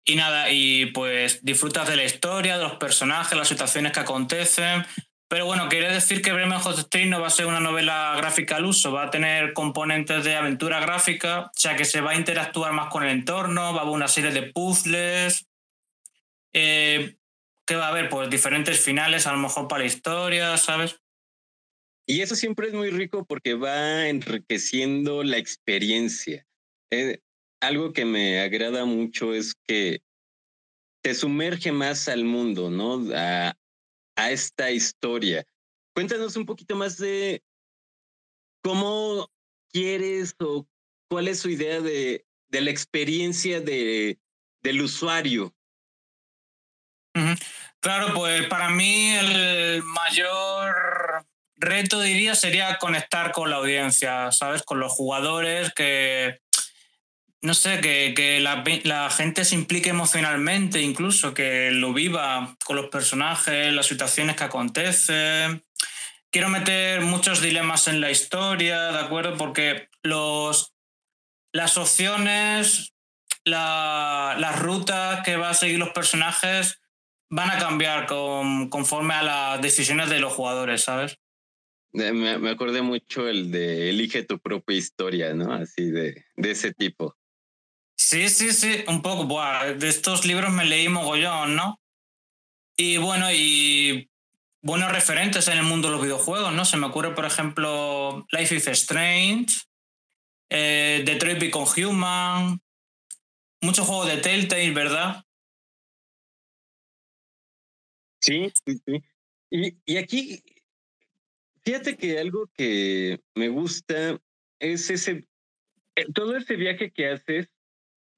Y 0.04 0.16
nada, 0.16 0.50
y 0.50 0.88
pues 0.88 1.44
disfrutas 1.44 1.88
de 1.88 1.96
la 1.96 2.04
historia, 2.04 2.58
de 2.58 2.63
los 2.63 2.78
personajes, 2.78 3.38
las 3.38 3.48
situaciones 3.48 3.92
que 3.92 4.00
acontecen. 4.00 4.86
Pero 5.30 5.46
bueno, 5.46 5.70
quiere 5.70 5.94
decir 5.94 6.22
que 6.22 6.34
Bremen 6.34 6.60
Hot 6.60 6.78
Street 6.78 7.08
no 7.08 7.22
va 7.22 7.28
a 7.28 7.30
ser 7.30 7.46
una 7.46 7.60
novela 7.60 8.13
gráfica 8.18 8.58
al 8.58 8.66
uso, 8.66 8.92
va 8.92 9.04
a 9.04 9.10
tener 9.12 9.54
componentes 9.54 10.25
de 10.25 10.36
aventura 10.36 10.82
gráfica, 10.82 11.42
o 11.42 11.51
sea 11.56 11.78
que 11.78 11.86
se 11.86 12.01
va 12.01 12.12
a 12.12 12.16
interactuar 12.16 12.74
más 12.74 12.90
con 12.90 13.04
el 13.04 13.10
entorno, 13.10 13.74
va 13.74 13.80
a 13.80 13.82
haber 13.84 13.94
una 13.94 14.10
serie 14.10 14.32
de 14.32 14.51
puzzles, 14.51 15.48
eh, 16.51 17.16
que 17.66 17.75
va 17.75 17.86
a 17.86 17.90
haber 17.90 18.10
pues 18.10 18.30
diferentes 18.30 18.84
finales 18.84 19.25
a 19.25 19.32
lo 19.32 19.38
mejor 19.38 19.70
para 19.70 19.80
la 19.80 19.86
historia, 19.86 20.58
¿sabes? 20.58 21.00
Y 22.08 22.22
eso 22.22 22.36
siempre 22.36 22.67
es 22.67 22.74
muy 22.74 22.89
rico 22.89 23.25
porque 23.25 23.53
va 23.53 24.08
enriqueciendo 24.08 25.24
la 25.24 25.38
experiencia. 25.38 26.46
Eh, 26.91 27.20
algo 27.62 27.93
que 27.93 28.05
me 28.05 28.41
agrada 28.41 28.86
mucho 28.86 29.34
es 29.34 29.53
que 29.67 30.01
te 31.03 31.13
sumerge 31.13 31.72
más 31.72 32.08
al 32.08 32.24
mundo, 32.24 32.70
¿no? 32.70 33.08
A, 33.15 33.55
a 34.15 34.31
esta 34.31 34.72
historia. 34.72 35.46
Cuéntanos 35.93 36.36
un 36.36 36.46
poquito 36.46 36.75
más 36.75 36.98
de 36.98 37.43
cómo 38.63 39.31
quieres 39.72 40.36
o 40.39 40.67
cuál 41.10 41.27
es 41.27 41.39
su 41.39 41.50
idea 41.50 41.81
de, 41.81 42.25
de 42.50 42.62
la 42.62 42.72
experiencia 42.72 43.62
de, 43.62 44.20
del 44.62 44.81
usuario. 44.81 45.53
Claro, 47.81 48.13
pues 48.13 48.48
para 48.48 48.70
mí 48.70 49.12
el 49.12 49.84
mayor 49.84 51.11
reto, 51.62 52.01
diría, 52.01 52.36
sería 52.36 52.77
conectar 52.77 53.32
con 53.32 53.50
la 53.50 53.58
audiencia, 53.58 54.32
¿sabes? 54.32 54.63
Con 54.63 54.80
los 54.80 54.91
jugadores, 54.91 55.74
que, 55.74 56.41
no 57.41 57.53
sé, 57.53 57.80
que, 57.82 58.13
que 58.15 58.39
la, 58.39 58.63
la, 58.84 59.10
gente 59.10 59.46
se 59.46 59.56
implique 59.56 59.89
emocionalmente, 59.89 60.82
incluso, 60.82 61.34
que 61.34 61.72
lo 61.72 61.94
viva 61.94 62.56
con 62.65 62.75
los 62.75 62.88
personajes, 62.88 63.74
las 63.74 63.86
situaciones 63.86 64.36
que 64.36 64.44
acontecen. 64.44 65.63
Quiero 66.32 66.50
meter 66.50 67.01
muchos 67.01 67.41
dilemas 67.41 67.88
en 67.88 68.01
la 68.01 68.12
historia, 68.12 68.91
¿de 68.91 69.00
acuerdo? 69.00 69.38
Porque 69.38 69.89
los, 70.03 70.74
las 71.51 71.77
opciones, 71.77 72.94
la, 73.44 74.36
las 74.39 74.60
rutas 74.60 75.22
que 75.24 75.36
va 75.36 75.50
a 75.50 75.53
seguir 75.53 75.80
los 75.80 75.89
personajes 75.89 76.82
van 77.30 77.50
a 77.50 77.58
cambiar 77.58 78.08
con, 78.08 78.70
conforme 78.70 79.13
a 79.13 79.24
las 79.24 79.62
decisiones 79.62 80.10
de 80.10 80.20
los 80.20 80.34
jugadores, 80.34 80.84
¿sabes? 80.84 81.21
Me, 81.93 82.13
me, 82.13 82.50
acordé 82.50 82.81
mucho 82.81 83.27
el 83.27 83.51
de 83.51 83.89
elige 83.89 84.24
tu 84.24 84.39
propia 84.39 84.77
historia, 84.77 85.33
¿no? 85.33 85.53
Así 85.53 85.91
de, 85.91 86.25
de 86.38 86.51
ese 86.51 86.74
tipo. 86.74 87.17
Sí, 87.98 88.29
sí, 88.29 88.51
sí, 88.51 88.83
un 88.88 89.01
poco. 89.01 89.25
Buah, 89.25 89.74
de 89.74 89.89
estos 89.89 90.25
libros 90.25 90.51
me 90.51 90.65
leí 90.65 90.88
mogollón, 90.88 91.55
¿no? 91.55 91.81
Y 92.77 92.98
bueno, 92.98 93.27
y 93.31 94.10
buenos 94.62 94.91
referentes 94.91 95.48
en 95.48 95.57
el 95.57 95.63
mundo 95.63 95.89
de 95.89 95.95
los 95.95 96.03
videojuegos, 96.03 96.53
¿no? 96.53 96.65
Se 96.65 96.77
me 96.77 96.88
ocurre, 96.88 97.13
por 97.13 97.25
ejemplo, 97.25 98.25
Life 98.31 98.55
is 98.55 98.67
Strange, 98.67 99.62
eh, 100.50 101.03
Detroit 101.05 101.39
Become 101.39 101.86
Human, 101.86 102.62
muchos 103.62 103.88
juegos 103.88 104.07
de 104.07 104.17
Telltale, 104.17 104.71
¿verdad? 104.71 105.24
Sí, 108.21 108.51
sí, 108.65 108.81
sí. 108.86 109.03
Y, 109.50 109.77
y 109.86 109.98
aquí, 109.98 110.43
fíjate 111.63 111.98
que 111.98 112.20
algo 112.20 112.48
que 112.53 113.20
me 113.36 113.50
gusta 113.50 114.20
es 114.60 114.89
ese, 114.89 115.27
eh, 115.96 116.06
todo 116.13 116.36
ese 116.36 116.56
viaje 116.56 116.91
que 116.91 117.08
haces, 117.08 117.48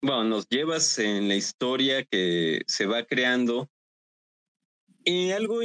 bueno, 0.01 0.25
nos 0.25 0.49
llevas 0.49 0.99
en 0.99 1.27
la 1.27 1.35
historia 1.35 2.03
que 2.03 2.61
se 2.67 2.85
va 2.85 3.05
creando. 3.05 3.69
Y 5.05 5.31
algo 5.31 5.59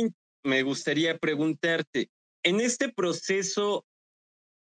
me 0.45 0.63
gustaría 0.63 1.19
preguntarte, 1.19 2.11
en 2.45 2.61
este 2.61 2.89
proceso, 2.89 3.85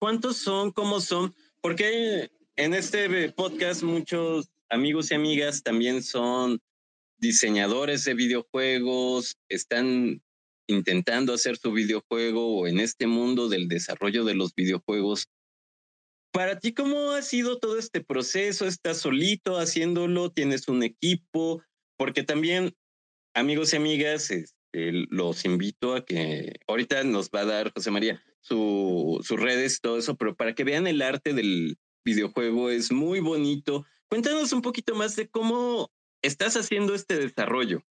¿cuántos 0.01 0.39
son? 0.39 0.73
¿Cómo 0.73 1.01
son? 1.01 1.35
Porque 1.61 2.31
en 2.57 2.75
este 2.75 3.31
podcast 3.33 3.83
muchos 3.83 4.51
amigos 4.69 5.11
y 5.11 5.15
amigas 5.15 5.63
también 5.63 6.03
son 6.03 6.61
diseñadores 7.19 8.05
de 8.05 8.15
videojuegos 8.15 9.37
están 9.49 10.23
intentando 10.71 11.35
hacer 11.35 11.57
su 11.57 11.73
videojuego 11.73 12.59
o 12.59 12.67
en 12.67 12.81
este 12.81 13.07
mundo 13.07 13.49
del 13.49 13.69
desarrollo 13.69 14.25
de 14.25 14.35
los 14.35 14.55
videojuegos. 14.55 15.29
Para 16.33 16.59
ti, 16.59 16.73
¿cómo 16.73 17.11
ha 17.11 17.23
sido 17.23 17.59
todo 17.59 17.79
este 17.79 18.03
proceso? 18.03 18.67
¿Estás 18.67 18.99
solito 18.99 19.59
haciéndolo? 19.59 20.31
¿Tienes 20.31 20.69
un 20.69 20.83
equipo? 20.83 21.63
Porque 21.99 22.23
también, 22.23 22.75
amigos 23.35 23.73
y 23.73 23.77
amigas, 23.77 24.31
este, 24.31 24.93
los 25.11 25.45
invito 25.45 25.95
a 25.95 26.05
que 26.05 26.55
ahorita 26.69 27.03
nos 27.05 27.31
va 27.31 27.41
a 27.41 27.47
dar 27.47 27.73
José 27.73 27.91
María 27.91 28.23
su, 28.41 29.21
sus 29.23 29.39
redes, 29.39 29.81
todo 29.81 29.99
eso, 29.99 30.17
pero 30.17 30.35
para 30.35 30.55
que 30.55 30.65
vean 30.65 30.87
el 30.87 31.03
arte 31.03 31.35
del 31.35 31.79
videojuego 32.05 32.71
es 32.71 32.93
muy 32.93 33.21
bonito. 33.21 33.85
Cuéntanos 34.09 34.53
un 34.53 34.63
poquito 34.63 34.95
más 34.95 35.17
de 35.17 35.29
cómo 35.29 35.91
estás 36.23 36.57
haciendo 36.57 36.95
este 36.95 37.17
desarrollo. 37.19 37.83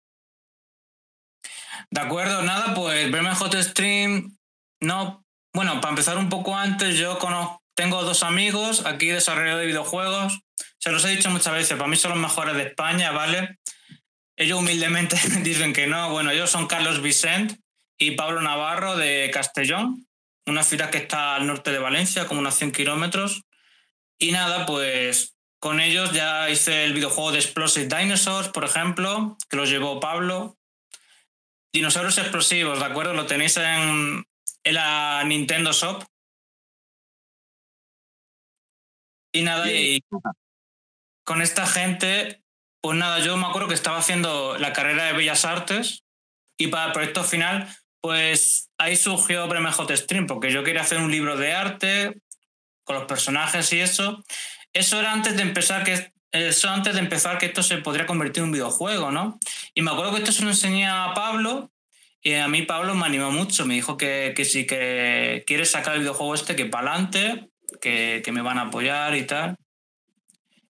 De 1.90 2.00
acuerdo, 2.00 2.42
nada, 2.42 2.74
pues 2.74 3.10
verme 3.10 3.34
Hot 3.34 3.54
Stream, 3.54 4.36
no, 4.80 5.24
bueno, 5.54 5.80
para 5.80 5.90
empezar 5.90 6.18
un 6.18 6.28
poco 6.28 6.56
antes, 6.56 6.96
yo 6.96 7.18
conozco, 7.18 7.62
tengo 7.74 8.02
dos 8.02 8.22
amigos 8.22 8.84
aquí 8.86 9.06
desarrolladores 9.06 9.62
de 9.62 9.66
videojuegos, 9.68 10.40
se 10.78 10.90
los 10.90 11.04
he 11.04 11.10
dicho 11.10 11.30
muchas 11.30 11.54
veces, 11.54 11.76
para 11.76 11.88
mí 11.88 11.96
son 11.96 12.12
los 12.12 12.20
mejores 12.20 12.56
de 12.56 12.64
España, 12.64 13.12
¿vale? 13.12 13.58
Ellos 14.36 14.60
humildemente 14.60 15.16
dicen 15.42 15.72
que 15.72 15.86
no, 15.86 16.10
bueno, 16.10 16.30
ellos 16.30 16.50
son 16.50 16.66
Carlos 16.66 17.02
Vicent 17.02 17.58
y 17.98 18.12
Pablo 18.12 18.40
Navarro 18.40 18.96
de 18.96 19.30
Castellón, 19.32 20.06
una 20.46 20.62
ciudad 20.62 20.90
que 20.90 20.98
está 20.98 21.34
al 21.34 21.46
norte 21.46 21.72
de 21.72 21.78
Valencia, 21.78 22.26
como 22.26 22.40
unos 22.40 22.54
100 22.54 22.72
kilómetros. 22.72 23.42
Y 24.18 24.32
nada, 24.32 24.66
pues 24.66 25.36
con 25.60 25.80
ellos 25.80 26.12
ya 26.12 26.48
hice 26.50 26.84
el 26.84 26.94
videojuego 26.94 27.32
de 27.32 27.38
Explosive 27.38 27.88
Dinosaurs, 27.88 28.48
por 28.48 28.64
ejemplo, 28.64 29.36
que 29.48 29.56
lo 29.56 29.64
llevó 29.64 30.00
Pablo. 30.00 30.57
Dinosaurios 31.72 32.18
explosivos, 32.18 32.78
¿de 32.78 32.84
acuerdo? 32.84 33.14
Lo 33.14 33.26
tenéis 33.26 33.56
en, 33.56 34.24
en 34.64 34.74
la 34.74 35.22
Nintendo 35.24 35.72
Shop. 35.72 36.04
Y 39.32 39.42
nada, 39.42 39.70
y 39.70 40.00
con 41.24 41.42
esta 41.42 41.66
gente, 41.66 42.42
pues 42.80 42.96
nada, 42.96 43.18
yo 43.20 43.36
me 43.36 43.46
acuerdo 43.46 43.68
que 43.68 43.74
estaba 43.74 43.98
haciendo 43.98 44.56
la 44.58 44.72
carrera 44.72 45.04
de 45.04 45.12
Bellas 45.12 45.44
Artes 45.44 46.04
y 46.58 46.68
para 46.68 46.86
el 46.86 46.92
proyecto 46.92 47.22
final, 47.22 47.68
pues 48.00 48.70
ahí 48.78 48.96
surgió 48.96 49.46
Bremen 49.46 49.72
Hot 49.72 49.90
Stream, 49.92 50.26
porque 50.26 50.50
yo 50.50 50.64
quería 50.64 50.80
hacer 50.80 50.98
un 50.98 51.10
libro 51.10 51.36
de 51.36 51.52
arte 51.52 52.22
con 52.84 52.96
los 52.96 53.04
personajes 53.04 53.72
y 53.72 53.80
eso. 53.80 54.24
Eso 54.72 54.98
era 54.98 55.12
antes 55.12 55.36
de 55.36 55.42
empezar 55.42 55.84
que 55.84 56.12
eso 56.32 56.68
antes 56.68 56.94
de 56.94 57.00
empezar 57.00 57.38
que 57.38 57.46
esto 57.46 57.62
se 57.62 57.78
podría 57.78 58.06
convertir 58.06 58.42
en 58.42 58.48
un 58.48 58.52
videojuego, 58.52 59.10
¿no? 59.10 59.38
Y 59.74 59.82
me 59.82 59.90
acuerdo 59.90 60.12
que 60.12 60.18
esto 60.18 60.32
se 60.32 60.42
lo 60.42 60.50
enseñé 60.50 60.86
a 60.86 61.12
Pablo 61.14 61.70
y 62.20 62.34
a 62.34 62.48
mí 62.48 62.62
Pablo 62.62 62.94
me 62.94 63.06
animó 63.06 63.30
mucho, 63.30 63.64
me 63.64 63.74
dijo 63.74 63.96
que, 63.96 64.32
que 64.36 64.44
si 64.44 64.66
que 64.66 65.44
quiere 65.46 65.64
sacar 65.64 65.94
el 65.94 66.00
videojuego 66.00 66.34
este, 66.34 66.56
que 66.56 66.66
para 66.66 66.92
adelante, 66.92 67.50
que, 67.80 68.22
que 68.24 68.32
me 68.32 68.42
van 68.42 68.58
a 68.58 68.62
apoyar 68.62 69.16
y 69.16 69.26
tal. 69.26 69.56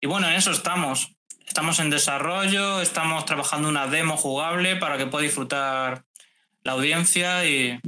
Y 0.00 0.06
bueno, 0.06 0.28
en 0.28 0.34
eso 0.34 0.50
estamos. 0.50 1.14
Estamos 1.46 1.78
en 1.78 1.88
desarrollo, 1.88 2.82
estamos 2.82 3.24
trabajando 3.24 3.68
una 3.70 3.86
demo 3.86 4.16
jugable 4.16 4.76
para 4.76 4.98
que 4.98 5.06
pueda 5.06 5.24
disfrutar 5.24 6.04
la 6.62 6.72
audiencia 6.72 7.46
y, 7.46 7.80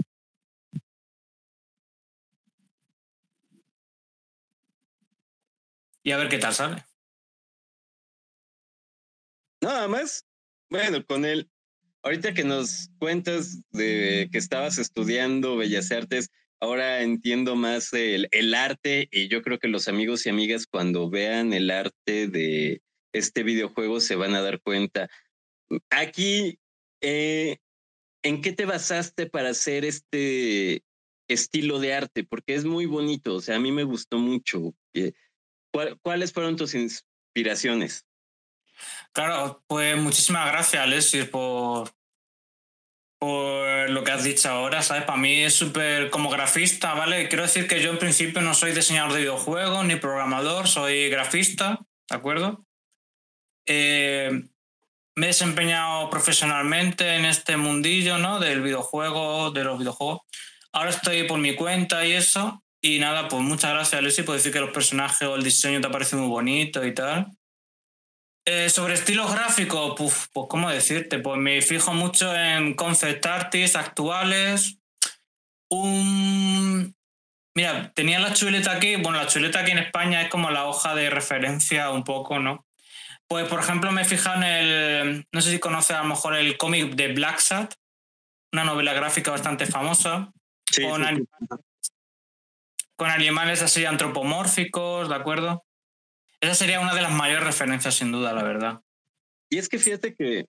y 6.03 6.13
a 6.13 6.17
ver 6.17 6.29
qué 6.31 6.39
tal 6.39 6.55
sale. 6.55 6.90
Nada 9.61 9.89
más, 9.89 10.25
bueno, 10.71 11.05
con 11.05 11.25
él, 11.25 11.51
ahorita 12.03 12.33
que 12.33 12.45
nos 12.45 12.89
cuentas 12.99 13.61
de 13.71 14.29
que 14.33 14.39
estabas 14.39 14.79
estudiando 14.79 15.57
Bellas 15.57 15.93
Artes, 15.93 16.31
ahora 16.61 17.03
entiendo 17.03 17.57
más 17.57 17.93
el, 17.93 18.29
el, 18.31 18.55
arte 18.55 19.09
y 19.11 19.29
yo 19.29 19.43
creo 19.43 19.59
que 19.59 19.69
los 19.69 19.89
amigos 19.89 20.25
y 20.25 20.31
amigas 20.31 20.67
cuando 20.67 21.11
vean 21.11 21.53
el 21.53 21.71
arte 21.71 22.29
de 22.29 22.83
este 23.13 23.43
videojuego 23.43 24.01
se 24.01 24.17
van 24.17 24.35
a 24.35 24.43
dar 24.43 24.61
cuenta. 24.61 25.11
Aquí, 25.91 26.59
eh, 27.01 27.59
¿en 28.23 28.43
qué 28.43 28.53
te 28.53 28.65
basaste 28.65 29.27
para 29.27 29.51
hacer 29.51 29.85
este 29.85 30.85
estilo 31.29 31.79
de 31.79 31.95
arte? 31.95 32.25
Porque 32.25 32.55
es 32.55 32.65
muy 32.65 32.87
bonito, 32.87 33.35
o 33.35 33.41
sea, 33.41 33.57
a 33.57 33.61
mí 33.61 33.73
me 33.73 33.85
gustó 33.85 34.19
mucho. 34.19 34.75
Eh, 34.95 35.13
¿Cuáles 36.03 36.33
fueron 36.33 36.57
tus 36.57 36.75
inspiraciones? 36.75 38.05
Claro, 39.13 39.63
pues 39.67 39.97
muchísimas 39.97 40.47
gracias, 40.47 40.83
Alexis, 40.83 41.25
por, 41.27 41.91
por 43.19 43.91
lo 43.91 44.05
que 44.05 44.13
has 44.13 44.25
dicho 44.25 44.49
ahora, 44.49 44.83
¿sabes? 44.83 45.05
Para 45.05 45.19
mí 45.19 45.43
es 45.43 45.55
súper 45.55 46.11
como 46.11 46.31
grafista, 46.31 46.95
¿vale? 46.95 47.29
Quiero 47.29 47.43
decir 47.43 47.67
que 47.67 47.83
yo 47.83 47.91
en 47.91 47.99
principio 47.99 48.41
no 48.41 48.55
soy 48.55 48.73
diseñador 48.73 49.13
de 49.13 49.21
videojuegos 49.21 49.85
ni 49.85 49.97
programador, 49.97 50.69
soy 50.69 51.09
grafista, 51.09 51.81
¿de 52.09 52.17
acuerdo? 52.17 52.65
Eh, 53.67 54.31
me 55.17 55.27
he 55.27 55.29
desempeñado 55.29 56.09
profesionalmente 56.09 57.17
en 57.17 57.25
este 57.25 57.57
mundillo, 57.57 58.19
¿no? 58.19 58.39
Del 58.39 58.63
videojuego, 58.63 59.51
de 59.51 59.65
los 59.65 59.79
videojuegos. 59.79 60.23
Ahora 60.73 60.91
estoy 60.91 61.25
por 61.25 61.39
mi 61.39 61.55
cuenta 61.57 62.07
y 62.07 62.13
eso. 62.13 62.63
Y 62.83 62.99
nada, 62.99 63.29
pues 63.29 63.43
muchas 63.43 63.73
gracias, 63.73 64.03
Lucy, 64.03 64.23
por 64.23 64.37
decir 64.37 64.53
que 64.53 64.61
los 64.61 64.71
personajes 64.71 65.29
o 65.29 65.35
el 65.35 65.43
diseño 65.43 65.81
te 65.81 65.91
parece 65.91 66.17
muy 66.17 66.29
bonito 66.29 66.85
y 66.85 66.95
tal. 66.95 67.27
Eh, 68.47 68.71
sobre 68.71 68.95
estilo 68.95 69.29
gráfico, 69.29 69.95
pues, 69.95 70.29
pues, 70.33 70.47
¿cómo 70.49 70.71
decirte? 70.71 71.19
Pues 71.19 71.39
me 71.39 71.61
fijo 71.61 71.93
mucho 71.93 72.35
en 72.35 72.75
concept 72.75 73.25
artists 73.27 73.77
actuales. 73.77 74.79
Un... 75.71 76.95
Mira, 77.55 77.93
tenía 77.95 78.19
la 78.19 78.33
chuleta 78.33 78.73
aquí. 78.73 78.97
Bueno, 78.97 79.19
la 79.19 79.27
chuleta 79.27 79.61
aquí 79.61 79.73
en 79.73 79.79
España 79.79 80.23
es 80.23 80.31
como 80.31 80.51
la 80.51 80.67
hoja 80.67 80.95
de 80.95 81.11
referencia 81.11 81.91
un 81.91 82.05
poco, 82.05 82.39
¿no? 82.39 82.67
Pues, 83.29 83.47
por 83.47 83.61
ejemplo, 83.61 83.93
me 83.93 84.03
he 84.03 84.05
fijado 84.07 84.37
en 84.37 84.45
el. 84.45 85.27
No 85.33 85.41
sé 85.41 85.51
si 85.51 85.61
conoces 85.61 85.97
a 85.97 86.03
lo 86.03 86.09
mejor 86.09 86.35
el 86.35 86.57
cómic 86.57 86.95
de 86.95 87.13
Black 87.13 87.39
Sat, 87.39 87.75
una 88.53 88.65
novela 88.65 88.95
gráfica 88.95 89.31
bastante 89.31 89.67
famosa. 89.67 90.33
con, 90.83 91.29
con 92.97 93.11
animales 93.11 93.63
así 93.63 93.85
antropomórficos, 93.85 95.09
¿de 95.09 95.15
acuerdo? 95.15 95.65
Esa 96.43 96.55
sería 96.55 96.81
una 96.81 96.95
de 96.95 97.03
las 97.03 97.13
mayores 97.13 97.45
referencias, 97.45 97.95
sin 97.95 98.13
duda, 98.13 98.33
la 98.33 98.43
verdad. 98.43 98.83
Y 99.51 99.59
es 99.59 99.69
que 99.69 99.79
fíjate 99.79 100.15
que 100.15 100.47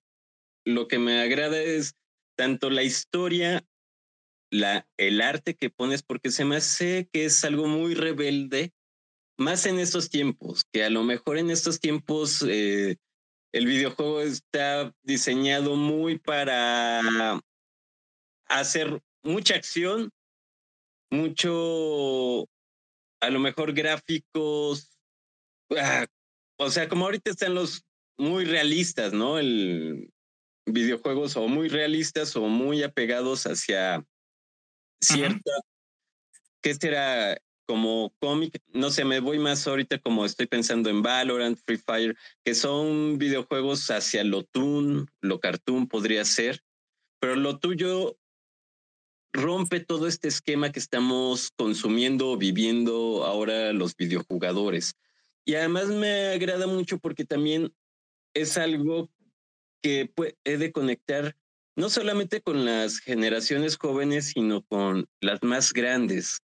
lo 0.64 0.88
que 0.88 0.98
me 0.98 1.20
agrada 1.20 1.60
es 1.60 1.94
tanto 2.36 2.70
la 2.70 2.82
historia, 2.82 3.64
la, 4.50 4.86
el 4.96 5.20
arte 5.20 5.54
que 5.54 5.70
pones, 5.70 6.02
porque 6.02 6.30
se 6.30 6.44
me 6.44 6.56
hace 6.56 7.08
que 7.12 7.26
es 7.26 7.44
algo 7.44 7.66
muy 7.66 7.94
rebelde 7.94 8.72
más 9.38 9.66
en 9.66 9.78
estos 9.78 10.08
tiempos, 10.08 10.64
que 10.72 10.84
a 10.84 10.90
lo 10.90 11.02
mejor 11.02 11.36
en 11.36 11.50
estos 11.50 11.80
tiempos 11.80 12.44
eh, 12.48 12.96
el 13.52 13.66
videojuego 13.66 14.22
está 14.22 14.94
diseñado 15.02 15.76
muy 15.76 16.18
para 16.18 17.40
hacer 18.48 19.02
mucha 19.22 19.56
acción, 19.56 20.10
mucho, 21.10 22.46
a 23.20 23.30
lo 23.30 23.40
mejor 23.40 23.72
gráficos, 23.72 24.91
ah, 25.78 26.06
o 26.58 26.70
sea, 26.70 26.88
como 26.88 27.04
ahorita 27.04 27.30
están 27.30 27.54
los 27.54 27.84
muy 28.18 28.44
realistas, 28.44 29.12
¿no? 29.12 29.38
El 29.38 30.10
videojuegos 30.66 31.36
o 31.36 31.48
muy 31.48 31.68
realistas 31.68 32.36
o 32.36 32.42
muy 32.42 32.82
apegados 32.82 33.46
hacia 33.46 34.04
cierta, 35.00 35.50
¿qué 36.62 36.74
será? 36.74 37.36
como 37.66 38.14
cómic, 38.18 38.60
no 38.74 38.90
sé, 38.90 39.04
me 39.04 39.20
voy 39.20 39.38
más 39.38 39.66
ahorita 39.66 39.98
como 39.98 40.26
estoy 40.26 40.46
pensando 40.46 40.90
en 40.90 41.00
Valorant, 41.00 41.58
Free 41.64 41.78
Fire, 41.78 42.16
que 42.44 42.54
son 42.54 43.18
videojuegos 43.18 43.90
hacia 43.90 44.24
lo 44.24 44.42
toon, 44.44 45.08
lo 45.20 45.40
cartoon 45.40 45.88
podría 45.88 46.24
ser, 46.24 46.62
pero 47.18 47.36
lo 47.36 47.58
tuyo 47.58 48.18
rompe 49.32 49.80
todo 49.80 50.06
este 50.06 50.28
esquema 50.28 50.70
que 50.70 50.80
estamos 50.80 51.50
consumiendo, 51.56 52.36
viviendo 52.36 53.24
ahora 53.24 53.72
los 53.72 53.96
videojugadores. 53.96 54.94
Y 55.44 55.54
además 55.54 55.88
me 55.88 56.28
agrada 56.28 56.66
mucho 56.66 56.98
porque 56.98 57.24
también 57.24 57.74
es 58.34 58.56
algo 58.56 59.10
que 59.82 60.06
puede 60.06 60.36
de 60.44 60.72
conectar 60.72 61.36
no 61.76 61.88
solamente 61.88 62.42
con 62.42 62.64
las 62.64 62.98
generaciones 62.98 63.76
jóvenes, 63.76 64.32
sino 64.34 64.62
con 64.62 65.06
las 65.20 65.42
más 65.42 65.72
grandes 65.72 66.42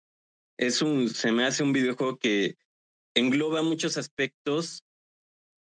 es 0.59 0.83
un, 0.83 1.09
se 1.09 1.33
me 1.33 1.45
hace 1.45 1.62
un 1.62 1.73
videojuego 1.73 2.19
que 2.19 2.57
engloba 3.14 3.62
muchos 3.62 3.97
aspectos 3.97 4.83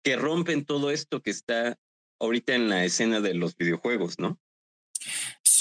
que 0.03 0.15
rompen 0.15 0.65
todo 0.65 0.91
esto 0.91 1.21
que 1.21 1.29
está 1.29 1.77
ahorita 2.19 2.55
en 2.55 2.69
la 2.69 2.83
escena 2.83 3.21
de 3.21 3.35
los 3.35 3.55
videojuegos, 3.55 4.19
¿no? 4.19 4.39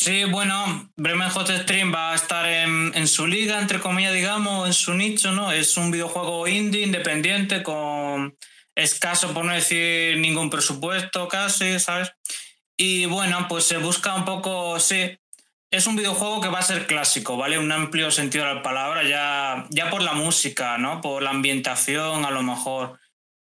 Sí, 0.08 0.24
bueno, 0.24 0.90
Bremen 0.96 1.28
Hot 1.28 1.50
Stream 1.50 1.92
va 1.92 2.12
a 2.12 2.14
estar 2.14 2.46
en, 2.46 3.06
su 3.06 3.26
liga, 3.26 3.60
entre 3.60 3.78
comillas, 3.78 4.14
digamos, 4.14 4.66
en 4.66 4.72
su 4.72 4.94
nicho, 4.94 5.32
¿no? 5.32 5.52
Es 5.52 5.76
un 5.76 5.90
videojuego 5.90 6.48
indie, 6.48 6.80
independiente, 6.80 7.62
con 7.62 8.34
escaso, 8.74 9.34
por 9.34 9.44
no 9.44 9.52
decir 9.52 10.16
ningún 10.16 10.48
presupuesto 10.48 11.28
casi, 11.28 11.78
¿sabes? 11.78 12.10
Y 12.74 13.04
bueno, 13.04 13.44
pues 13.50 13.64
se 13.64 13.76
busca 13.76 14.14
un 14.14 14.24
poco, 14.24 14.80
sí, 14.80 15.18
es 15.70 15.86
un 15.86 15.96
videojuego 15.96 16.40
que 16.40 16.48
va 16.48 16.60
a 16.60 16.62
ser 16.62 16.86
clásico, 16.86 17.36
¿vale? 17.36 17.58
Un 17.58 17.70
amplio 17.70 18.10
sentido 18.10 18.46
de 18.46 18.54
la 18.54 18.62
palabra, 18.62 19.02
ya, 19.02 19.66
ya 19.68 19.90
por 19.90 20.00
la 20.00 20.14
música, 20.14 20.78
¿no? 20.78 21.02
Por 21.02 21.22
la 21.22 21.32
ambientación, 21.32 22.24
a 22.24 22.30
lo 22.30 22.42
mejor. 22.42 22.98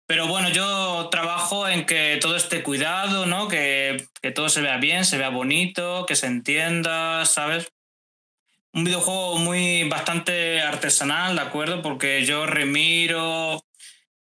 Pero 0.08 0.26
bueno, 0.28 0.50
yo 0.50 1.10
trabajo 1.12 1.68
en 1.68 1.86
que 1.86 2.18
todo 2.22 2.38
esté 2.38 2.64
cuidado, 2.64 3.26
¿no? 3.26 3.50
Que, 3.50 4.08
que 4.22 4.32
todo 4.32 4.48
se 4.48 4.62
vea 4.62 4.78
bien, 4.78 5.04
se 5.04 5.18
vea 5.18 5.30
bonito, 5.30 6.06
que 6.06 6.16
se 6.16 6.28
entienda, 6.28 7.26
¿sabes? 7.26 7.74
Un 8.72 8.86
videojuego 8.86 9.38
muy 9.38 9.84
bastante 9.90 10.62
artesanal, 10.62 11.36
¿de 11.36 11.42
acuerdo? 11.42 11.82
Porque 11.82 12.26
yo 12.26 12.46
remiro, 12.46 13.62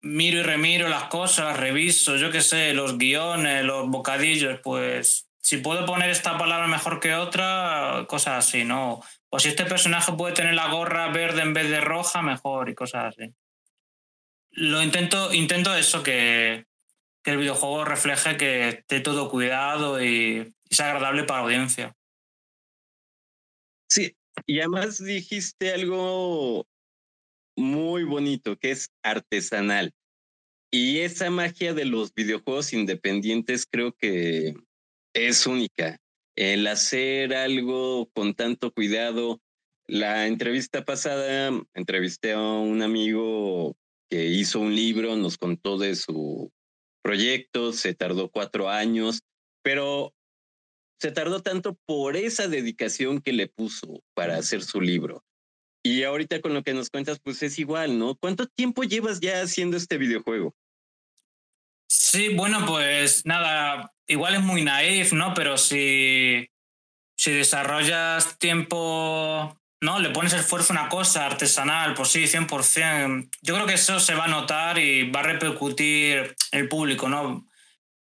miro 0.02 0.40
y 0.40 0.44
remiro 0.44 0.90
las 0.90 1.06
cosas, 1.06 1.58
reviso, 1.58 2.18
yo 2.18 2.30
qué 2.30 2.42
sé, 2.42 2.74
los 2.74 3.00
guiones, 3.00 3.64
los 3.64 3.90
bocadillos, 3.90 4.60
pues 4.64 5.28
si 5.40 5.58
puedo 5.58 5.86
poner 5.88 6.12
esta 6.12 6.38
palabra 6.38 6.68
mejor 6.68 7.00
que 7.00 7.16
otra, 7.16 8.06
cosas 8.08 8.46
así, 8.46 8.64
¿no? 8.64 9.02
O 9.30 9.40
si 9.40 9.50
este 9.50 9.66
personaje 9.66 10.14
puede 10.14 10.36
tener 10.36 10.54
la 10.54 10.68
gorra 10.68 11.08
verde 11.08 11.42
en 11.42 11.54
vez 11.56 11.70
de 11.70 11.82
roja, 11.82 12.22
mejor 12.22 12.70
y 12.70 12.76
cosas 12.76 13.16
así. 13.16 13.34
Lo 14.56 14.84
intento, 14.84 15.34
intento 15.34 15.76
eso, 15.76 16.04
que, 16.04 16.66
que 17.24 17.32
el 17.32 17.38
videojuego 17.38 17.86
refleje 17.86 18.38
que 18.38 18.70
esté 18.70 19.00
todo 19.00 19.30
cuidado 19.30 20.04
y, 20.04 20.54
y 20.70 20.76
sea 20.76 20.88
agradable 20.88 21.24
para 21.24 21.40
la 21.40 21.46
audiencia. 21.46 21.96
Sí, 23.90 24.16
y 24.46 24.60
además 24.60 25.04
dijiste 25.04 25.74
algo 25.74 26.68
muy 27.56 28.04
bonito, 28.04 28.56
que 28.58 28.72
es 28.72 28.92
artesanal. 29.02 29.92
Y 30.72 31.00
esa 31.00 31.30
magia 31.30 31.74
de 31.74 31.86
los 31.86 32.14
videojuegos 32.14 32.74
independientes 32.74 33.66
creo 33.70 33.94
que 33.94 34.56
es 35.14 35.48
única. 35.48 36.00
El 36.36 36.66
hacer 36.68 37.34
algo 37.36 38.10
con 38.14 38.34
tanto 38.34 38.72
cuidado. 38.72 39.40
La 39.86 40.28
entrevista 40.28 40.84
pasada 40.86 41.52
entrevisté 41.74 42.34
a 42.34 42.40
un 42.40 42.82
amigo 42.82 43.76
que 44.14 44.26
hizo 44.26 44.60
un 44.60 44.76
libro, 44.76 45.16
nos 45.16 45.40
contó 45.40 45.80
de 45.80 45.96
su 45.96 46.52
proyecto, 47.02 47.74
se 47.74 47.96
tardó 47.96 48.30
cuatro 48.30 48.70
años, 48.70 49.24
pero 49.64 50.14
se 51.02 51.12
tardó 51.12 51.42
tanto 51.42 51.80
por 51.88 52.16
esa 52.16 52.48
dedicación 52.48 53.22
que 53.22 53.34
le 53.34 53.48
puso 53.48 54.04
para 54.14 54.38
hacer 54.38 54.62
su 54.62 54.82
libro. 54.82 55.24
Y 55.82 56.04
ahorita 56.04 56.42
con 56.42 56.54
lo 56.54 56.62
que 56.62 56.76
nos 56.76 56.92
cuentas, 56.92 57.20
pues 57.24 57.42
es 57.42 57.58
igual, 57.58 57.98
¿no? 57.98 58.14
¿Cuánto 58.14 58.46
tiempo 58.46 58.84
llevas 58.84 59.20
ya 59.20 59.42
haciendo 59.42 59.78
este 59.78 59.98
videojuego? 59.98 60.54
Sí, 61.88 62.36
bueno, 62.36 62.68
pues 62.68 63.26
nada, 63.26 63.96
igual 64.06 64.36
es 64.36 64.42
muy 64.42 64.64
naif, 64.64 65.12
¿no? 65.14 65.34
Pero 65.34 65.58
si, 65.58 66.52
si 67.18 67.32
desarrollas 67.32 68.38
tiempo, 68.38 69.60
¿no? 69.84 70.00
Le 70.00 70.10
pones 70.10 70.34
esfuerzo 70.34 70.74
a 70.74 70.82
una 70.82 70.90
cosa 70.90 71.26
artesanal, 71.26 71.94
pues 71.94 72.10
sí, 72.10 72.24
100%. 72.24 73.30
Yo 73.42 73.54
creo 73.54 73.68
que 73.68 73.76
eso 73.76 74.00
se 74.00 74.16
va 74.16 74.26
a 74.26 74.30
notar 74.30 74.80
y 74.80 75.10
va 75.12 75.20
a 75.20 75.24
repercutir 75.24 76.36
en 76.52 76.60
el 76.60 76.68
público, 76.68 77.10
¿no? 77.10 77.48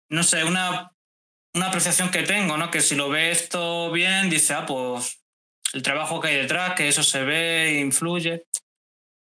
No 0.09 0.23
sé, 0.23 0.43
una, 0.43 0.91
una 1.53 1.67
apreciación 1.67 2.09
que 2.09 2.23
tengo, 2.23 2.57
¿no? 2.57 2.71
Que 2.71 2.81
si 2.81 2.95
lo 2.95 3.09
ve 3.09 3.31
esto 3.31 3.91
bien, 3.91 4.29
dice, 4.29 4.53
ah, 4.53 4.65
pues 4.65 5.21
el 5.73 5.83
trabajo 5.83 6.19
que 6.19 6.29
hay 6.29 6.35
detrás, 6.37 6.73
que 6.75 6.87
eso 6.87 7.03
se 7.03 7.23
ve, 7.23 7.79
influye. 7.79 8.47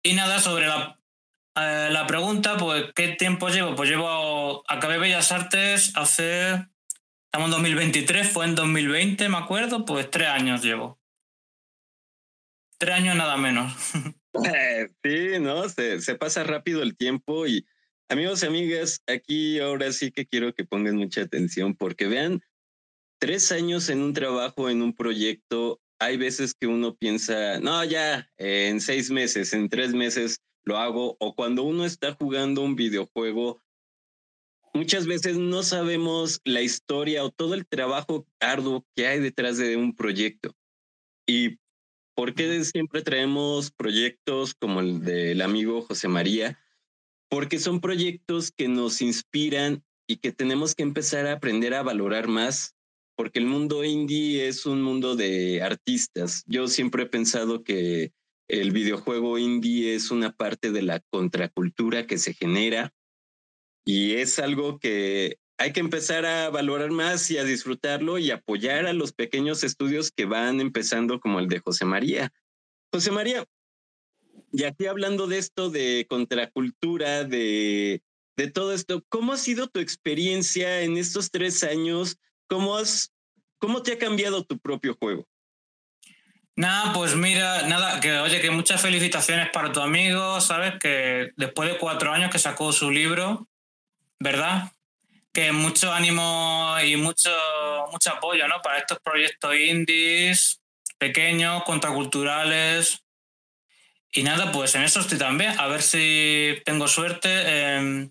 Y 0.03 0.15
nada, 0.15 0.39
sobre 0.41 0.67
la 0.67 0.99
eh, 1.61 1.89
la 1.91 2.07
pregunta, 2.07 2.57
pues, 2.57 2.93
¿qué 2.95 3.09
tiempo 3.09 3.49
llevo? 3.49 3.75
Pues 3.75 3.91
llevo, 3.91 4.63
acabé 4.69 4.99
Bellas 4.99 5.33
Artes 5.33 5.93
hace, 5.97 6.53
estamos 7.25 7.47
en 7.47 7.51
2023, 7.51 8.31
fue 8.31 8.45
en 8.45 8.55
2020, 8.55 9.29
me 9.29 9.39
acuerdo, 9.39 9.85
pues 9.85 10.09
tres 10.09 10.29
años 10.29 10.63
llevo. 10.63 10.98
Tres 12.79 12.95
años 12.95 13.17
nada 13.17 13.37
menos. 13.37 13.73
sí, 15.03 15.39
¿no? 15.41 15.69
Se, 15.69 16.01
se 16.01 16.15
pasa 16.15 16.45
rápido 16.45 16.83
el 16.83 16.97
tiempo 16.97 17.47
y 17.47 17.67
amigos 18.09 18.43
y 18.43 18.47
amigas, 18.47 19.03
aquí 19.07 19.59
ahora 19.59 19.93
sí 19.93 20.11
que 20.11 20.27
quiero 20.27 20.55
que 20.55 20.65
pongan 20.65 20.97
mucha 20.97 21.23
atención 21.23 21.75
porque 21.75 22.07
vean, 22.07 22.41
tres 23.19 23.53
años 23.53 23.89
en 23.91 24.01
un 24.03 24.13
trabajo, 24.13 24.71
en 24.71 24.83
un 24.83 24.95
proyecto, 24.95 25.81
hay 25.99 26.17
veces 26.17 26.55
que 26.55 26.67
uno 26.67 26.97
piensa, 26.97 27.61
no, 27.61 27.85
ya, 27.85 28.31
en 28.37 28.81
seis 28.81 29.11
meses, 29.11 29.53
en 29.53 29.69
tres 29.69 29.93
meses, 29.93 30.41
lo 30.65 30.79
hago, 30.79 31.17
o 31.19 31.35
cuando 31.35 31.65
uno 31.65 31.85
está 31.85 32.15
jugando 32.15 32.63
un 32.63 32.77
videojuego, 32.77 33.61
muchas 34.73 35.07
veces 35.07 35.37
no 35.37 35.63
sabemos 35.63 36.41
la 36.45 36.63
historia 36.63 37.25
o 37.25 37.31
todo 37.31 37.55
el 37.55 37.67
trabajo 37.67 38.27
arduo 38.39 38.87
que 38.95 39.07
hay 39.07 39.21
detrás 39.21 39.59
de 39.59 39.77
un 39.77 39.95
proyecto. 39.95 40.55
¿Y 41.27 41.59
por 42.19 42.35
qué 42.35 42.65
siempre 42.65 43.03
traemos 43.03 43.71
proyectos 43.71 44.53
como 44.53 44.81
el 44.81 45.05
del 45.05 45.41
amigo 45.41 45.83
José 45.83 46.09
María? 46.09 46.59
Porque 47.31 47.61
son 47.61 47.81
proyectos 47.81 48.51
que 48.51 48.67
nos 48.67 49.01
inspiran 49.03 49.85
y 50.09 50.17
que 50.17 50.33
tenemos 50.33 50.75
que 50.75 50.83
empezar 50.83 51.29
a 51.29 51.35
aprender 51.35 51.75
a 51.75 51.85
valorar 51.85 52.27
más, 52.27 52.75
porque 53.17 53.39
el 53.39 53.47
mundo 53.47 53.85
indie 53.85 54.49
es 54.49 54.67
un 54.67 54.83
mundo 54.83 55.15
de 55.15 55.63
artistas. 55.63 56.43
Yo 56.49 56.67
siempre 56.67 57.05
he 57.05 57.07
pensado 57.07 57.63
que 57.63 58.11
el 58.49 58.73
videojuego 58.73 59.39
indie 59.39 59.95
es 59.95 60.11
una 60.11 60.33
parte 60.33 60.73
de 60.73 60.83
la 60.83 60.99
contracultura 61.13 62.09
que 62.09 62.19
se 62.19 62.35
genera 62.35 62.93
y 63.85 64.15
es 64.15 64.41
algo 64.41 64.81
que 64.81 65.39
hay 65.59 65.73
que 65.73 65.81
empezar 65.81 66.25
a 66.25 66.51
valorar 66.51 66.91
más 66.91 67.31
y 67.31 67.39
a 67.39 67.45
disfrutarlo 67.45 68.19
y 68.19 68.31
apoyar 68.31 68.87
a 68.87 68.93
los 68.93 69.13
pequeños 69.13 69.65
estudios 69.65 70.11
que 70.11 70.25
van 70.25 70.61
empezando 70.61 71.21
como 71.21 71.41
el 71.41 71.49
de 71.49 71.59
José 71.59 71.85
María. 71.85 72.33
José 72.93 73.11
María, 73.11 73.45
y 74.51 74.65
aquí 74.65 74.87
hablando 74.87 75.27
de 75.27 75.39
esto 75.39 75.69
de 75.69 76.07
contracultura, 76.09 77.25
de 77.25 78.03
de 78.39 78.49
todo 78.49 78.73
esto. 78.73 79.05
¿Cómo 79.09 79.33
ha 79.33 79.37
sido 79.37 79.67
tu 79.67 79.81
experiencia 79.81 80.83
en 80.83 80.97
estos 80.97 81.31
tres 81.31 81.65
años? 81.65 82.17
¿Cómo, 82.47 82.77
has, 82.77 83.13
cómo 83.59 83.83
te 83.83 83.93
ha 83.93 83.99
cambiado 83.99 84.45
tu 84.45 84.59
propio 84.59 84.97
juego? 84.99 85.27
Nada, 86.55 86.93
pues 86.93 87.17
mira, 87.17 87.67
nada, 87.69 88.01
que 88.01 88.13
oye, 88.19 88.41
que 88.41 88.51
muchas 88.51 88.81
felicitaciones 88.81 89.51
para 89.51 89.73
tu 89.73 89.81
amigo, 89.81 90.41
¿sabes? 90.41 90.75
Que 90.81 91.33
después 91.37 91.69
de 91.69 91.79
cuatro 91.79 92.13
años 92.13 92.31
que 92.31 92.39
sacó 92.39 92.73
su 92.73 92.91
libro, 92.91 93.49
¿verdad? 94.21 94.73
Que 95.39 95.53
mucho 95.53 95.93
ánimo 95.93 96.75
y 96.85 96.97
mucho, 96.97 97.31
mucho 97.93 98.11
apoyo, 98.11 98.49
¿no? 98.49 98.61
Para 98.61 98.79
estos 98.79 98.99
proyectos 98.99 99.55
indies, 99.55 100.61
pequeños, 100.99 101.63
contraculturales. 101.63 103.05
Y 104.11 104.25
nada, 104.25 104.51
pues 104.51 104.75
en 104.75 104.83
eso 104.83 104.99
estoy 104.99 105.17
también. 105.17 105.55
A 105.61 105.69
ver 105.69 105.83
si 105.83 106.61
tengo 106.65 106.89
suerte. 106.89 107.29
Eh, 107.31 108.11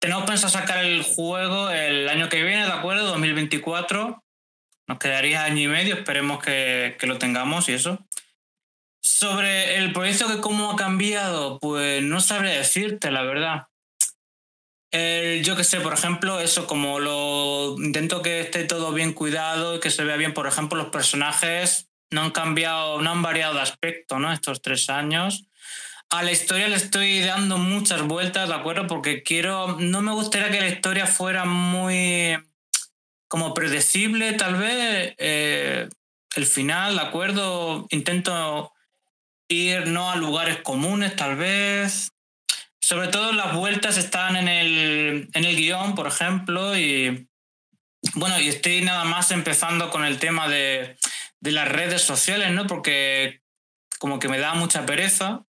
tenemos 0.00 0.24
pensado 0.24 0.50
sacar 0.50 0.84
el 0.84 1.04
juego 1.04 1.70
el 1.70 2.08
año 2.08 2.28
que 2.28 2.42
viene, 2.42 2.64
¿de 2.64 2.72
acuerdo? 2.72 3.06
2024. 3.06 4.24
Nos 4.88 4.98
quedaría 4.98 5.44
año 5.44 5.62
y 5.62 5.68
medio, 5.68 5.94
esperemos 5.94 6.42
que, 6.42 6.96
que 6.98 7.06
lo 7.06 7.18
tengamos 7.18 7.68
y 7.68 7.74
eso. 7.74 8.04
Sobre 9.00 9.76
el 9.76 9.92
proyecto 9.92 10.26
que 10.26 10.40
cómo 10.40 10.72
ha 10.72 10.76
cambiado, 10.76 11.60
pues 11.60 12.02
no 12.02 12.18
sabré 12.18 12.56
decirte, 12.56 13.12
la 13.12 13.22
verdad. 13.22 13.68
Yo 15.42 15.56
que 15.56 15.64
sé, 15.64 15.80
por 15.80 15.92
ejemplo, 15.92 16.38
eso, 16.38 16.66
como 16.66 17.00
lo 17.00 17.74
intento 17.78 18.22
que 18.22 18.40
esté 18.40 18.64
todo 18.64 18.92
bien 18.92 19.12
cuidado 19.12 19.76
y 19.76 19.80
que 19.80 19.90
se 19.90 20.04
vea 20.04 20.16
bien, 20.16 20.34
por 20.34 20.46
ejemplo, 20.46 20.78
los 20.78 20.90
personajes 20.90 21.88
no 22.10 22.22
han 22.22 22.30
cambiado, 22.30 23.02
no 23.02 23.10
han 23.10 23.22
variado 23.22 23.54
de 23.54 23.62
aspecto, 23.62 24.18
¿no? 24.18 24.32
Estos 24.32 24.62
tres 24.62 24.88
años. 24.88 25.46
A 26.10 26.22
la 26.22 26.30
historia 26.30 26.68
le 26.68 26.76
estoy 26.76 27.20
dando 27.20 27.58
muchas 27.58 28.02
vueltas, 28.02 28.48
¿de 28.48 28.54
acuerdo? 28.54 28.86
Porque 28.86 29.24
quiero, 29.24 29.76
no 29.80 30.00
me 30.00 30.12
gustaría 30.12 30.50
que 30.50 30.60
la 30.60 30.68
historia 30.68 31.06
fuera 31.06 31.44
muy 31.44 32.38
como 33.26 33.52
predecible, 33.52 34.34
tal 34.34 34.54
vez. 34.54 35.14
Eh, 35.18 35.88
el 36.36 36.46
final, 36.46 36.94
¿de 36.94 37.02
acuerdo? 37.02 37.86
Intento 37.90 38.72
ir 39.48 39.88
no 39.88 40.10
a 40.10 40.16
lugares 40.16 40.58
comunes, 40.58 41.16
tal 41.16 41.34
vez. 41.36 42.13
Sobre 42.84 43.08
todo 43.08 43.32
las 43.32 43.54
vueltas 43.54 43.96
están 43.96 44.36
en 44.36 44.48
el, 44.48 45.28
en 45.32 45.44
el 45.44 45.56
guion, 45.56 45.94
por 45.94 46.06
ejemplo, 46.06 46.76
y 46.76 47.28
bueno, 48.14 48.38
y 48.40 48.48
estoy 48.48 48.82
nada 48.82 49.04
más 49.04 49.30
empezando 49.30 49.90
con 49.90 50.04
el 50.04 50.18
tema 50.18 50.48
de 50.48 50.96
de 51.44 51.52
las 51.52 51.68
redes 51.68 52.00
sociales, 52.00 52.50
¿no? 52.52 52.66
Porque 52.66 53.42
como 53.98 54.18
que 54.18 54.28
me 54.28 54.38
da 54.38 54.54
mucha 54.54 54.86
pereza. 54.86 55.44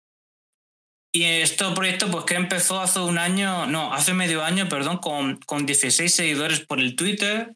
Y 1.14 1.24
este 1.24 1.66
proyecto, 1.74 2.10
pues 2.10 2.24
que 2.24 2.34
empezó 2.34 2.80
hace 2.80 2.98
un 3.00 3.18
año, 3.18 3.66
no, 3.66 3.92
hace 3.92 4.14
medio 4.14 4.42
año, 4.42 4.70
perdón, 4.70 4.96
con, 4.96 5.36
con 5.40 5.66
16 5.66 6.12
seguidores 6.12 6.60
por 6.60 6.80
el 6.80 6.96
Twitter. 6.96 7.54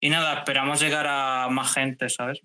Y 0.00 0.10
nada, 0.10 0.38
esperamos 0.38 0.80
llegar 0.80 1.08
a 1.08 1.48
más 1.50 1.72
gente, 1.74 2.08
¿sabes? 2.08 2.40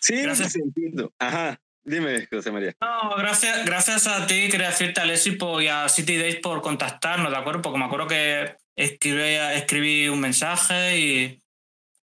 Sí, 0.00 0.20
gracias. 0.22 0.56
entiendo. 0.56 1.12
Ajá. 1.20 1.60
Dime, 1.84 2.26
José 2.26 2.50
María. 2.50 2.74
No, 2.80 3.14
gracias, 3.16 3.64
gracias 3.66 4.06
a 4.06 4.26
ti, 4.26 4.48
quería 4.48 4.70
decirte 4.70 5.00
a 5.00 5.02
Alessi 5.02 5.36
y 5.60 5.66
a 5.66 5.88
City 5.88 6.16
Days 6.16 6.36
por 6.36 6.62
contactarnos, 6.62 7.30
¿de 7.30 7.36
acuerdo? 7.36 7.60
Porque 7.60 7.78
me 7.78 7.84
acuerdo 7.84 8.06
que 8.08 8.56
escribí, 8.74 9.20
escribí 9.54 10.08
un 10.08 10.20
mensaje 10.20 10.98
y, 10.98 11.42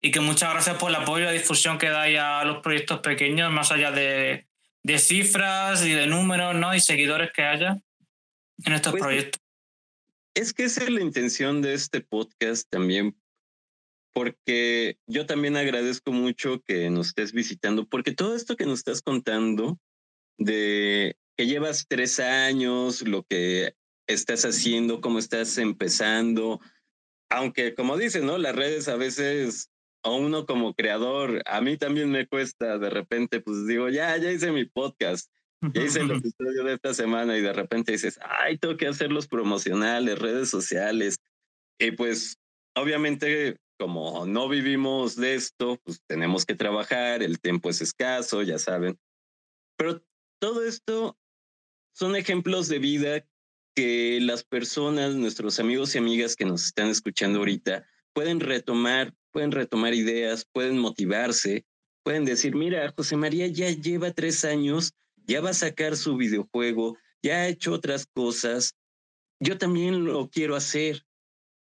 y 0.03 0.11
que 0.11 0.21
muchas 0.21 0.53
gracias 0.53 0.77
por 0.79 0.91
el 0.91 0.97
apoyo 0.97 1.23
y 1.23 1.27
la 1.27 1.33
difusión 1.33 1.79
que 1.79 1.91
dais 1.91 2.19
a 2.19 2.45
los 2.45 2.59
proyectos 2.61 2.99
pequeños, 3.01 3.53
más 3.53 3.71
allá 3.71 3.93
de, 3.93 4.49
de 4.83 4.99
cifras 4.99 5.85
y 5.85 5.93
de 5.93 6.07
números 6.07 6.55
¿no? 6.57 6.75
y 6.75 6.81
seguidores 6.81 7.31
que 7.33 7.43
haya 7.43 7.79
en 8.65 8.73
estos 8.73 8.93
pues 8.93 9.03
proyectos. 9.03 9.43
Es 10.35 10.53
que 10.53 10.65
esa 10.65 10.85
es 10.85 10.91
la 10.91 11.01
intención 11.01 11.63
de 11.63 11.75
este 11.75 12.01
podcast 12.01 12.69
también, 12.71 13.17
porque 14.13 14.99
yo 15.07 15.27
también 15.27 15.57
agradezco 15.57 16.13
mucho 16.13 16.61
que 16.63 16.91
nos 16.91 17.09
estés 17.09 17.33
visitando, 17.33 17.87
porque 17.87 18.13
todo 18.13 18.35
esto 18.35 18.57
que 18.57 18.67
nos 18.67 18.81
estás 18.81 19.03
contando 19.03 19.79
de 20.39 21.17
que 21.37 21.47
llevas 21.47 21.87
tres 21.89 22.21
años, 22.21 23.03
lo 23.03 23.23
que 23.25 23.75
estás 24.09 24.45
haciendo, 24.45 25.01
cómo 25.01 25.19
estás 25.19 25.57
empezando, 25.59 26.61
aunque 27.31 27.75
como 27.75 27.97
dices, 27.97 28.23
¿no? 28.23 28.39
Las 28.39 28.57
redes 28.57 28.89
a 28.89 28.97
veces 28.97 29.71
a 30.03 30.11
uno 30.11 30.47
como 30.47 30.75
creador, 30.75 31.43
a 31.47 31.61
mí 31.61 31.77
también 31.77 32.11
me 32.11 32.27
cuesta 32.27 32.79
de 32.79 32.91
repente, 32.91 33.41
pues 33.41 33.67
digo, 33.67 33.89
ya, 33.89 34.17
ya 34.17 34.31
hice 34.33 34.53
mi 34.53 34.65
podcast, 34.65 35.31
ya 35.75 35.83
hice 35.83 36.01
el 36.01 36.11
episodio 36.23 36.65
de 36.65 36.75
esta 36.75 36.95
semana 36.95 37.37
y 37.37 37.43
de 37.43 37.53
repente 37.53 37.93
dices, 37.93 38.19
ay, 38.23 38.59
tengo 38.59 38.77
que 38.77 38.87
hacer 38.87 39.13
los 39.13 39.29
promocionales, 39.29 40.19
redes 40.19 40.49
sociales. 40.49 41.19
Y 41.79 41.93
pues 41.93 42.39
obviamente 42.75 43.59
como 43.79 44.27
no 44.27 44.49
vivimos 44.49 45.17
de 45.17 45.35
esto, 45.35 45.81
pues 45.85 46.03
tenemos 46.07 46.45
que 46.45 46.55
trabajar, 46.55 47.23
el 47.23 47.41
tiempo 47.41 47.71
es 47.71 47.81
escaso, 47.81 48.43
ya 48.43 48.59
saben. 48.59 48.99
Pero 49.77 50.03
todo 50.41 50.65
esto 50.67 51.17
son 51.95 52.17
ejemplos 52.17 52.69
de 52.69 52.79
vida 52.79 53.27
que 53.75 54.19
las 54.21 54.45
personas, 54.45 55.15
nuestros 55.15 55.61
amigos 55.61 55.95
y 55.95 55.99
amigas 55.99 56.35
que 56.37 56.45
nos 56.45 56.67
están 56.67 56.89
escuchando 56.89 57.39
ahorita, 57.39 57.87
pueden 58.13 58.41
retomar 58.41 59.15
pueden 59.31 59.53
retomar 59.53 59.95
ideas, 59.95 60.45
pueden 60.53 60.79
motivarse, 60.79 61.65
pueden 62.03 62.25
decir, 62.25 62.55
mira, 62.55 62.93
José 62.97 63.17
María 63.17 63.47
ya 63.47 63.71
lleva 63.71 64.11
tres 64.13 64.45
años, 64.45 64.93
ya 65.27 65.41
va 65.41 65.51
a 65.51 65.55
sacar 65.55 65.97
su 65.97 66.17
videojuego, 66.17 66.97
ya 67.23 67.37
ha 67.37 67.49
hecho 67.49 67.73
otras 67.73 68.07
cosas, 68.07 68.75
yo 69.41 69.59
también 69.59 70.05
lo 70.05 70.29
quiero 70.29 70.57
hacer. 70.57 71.05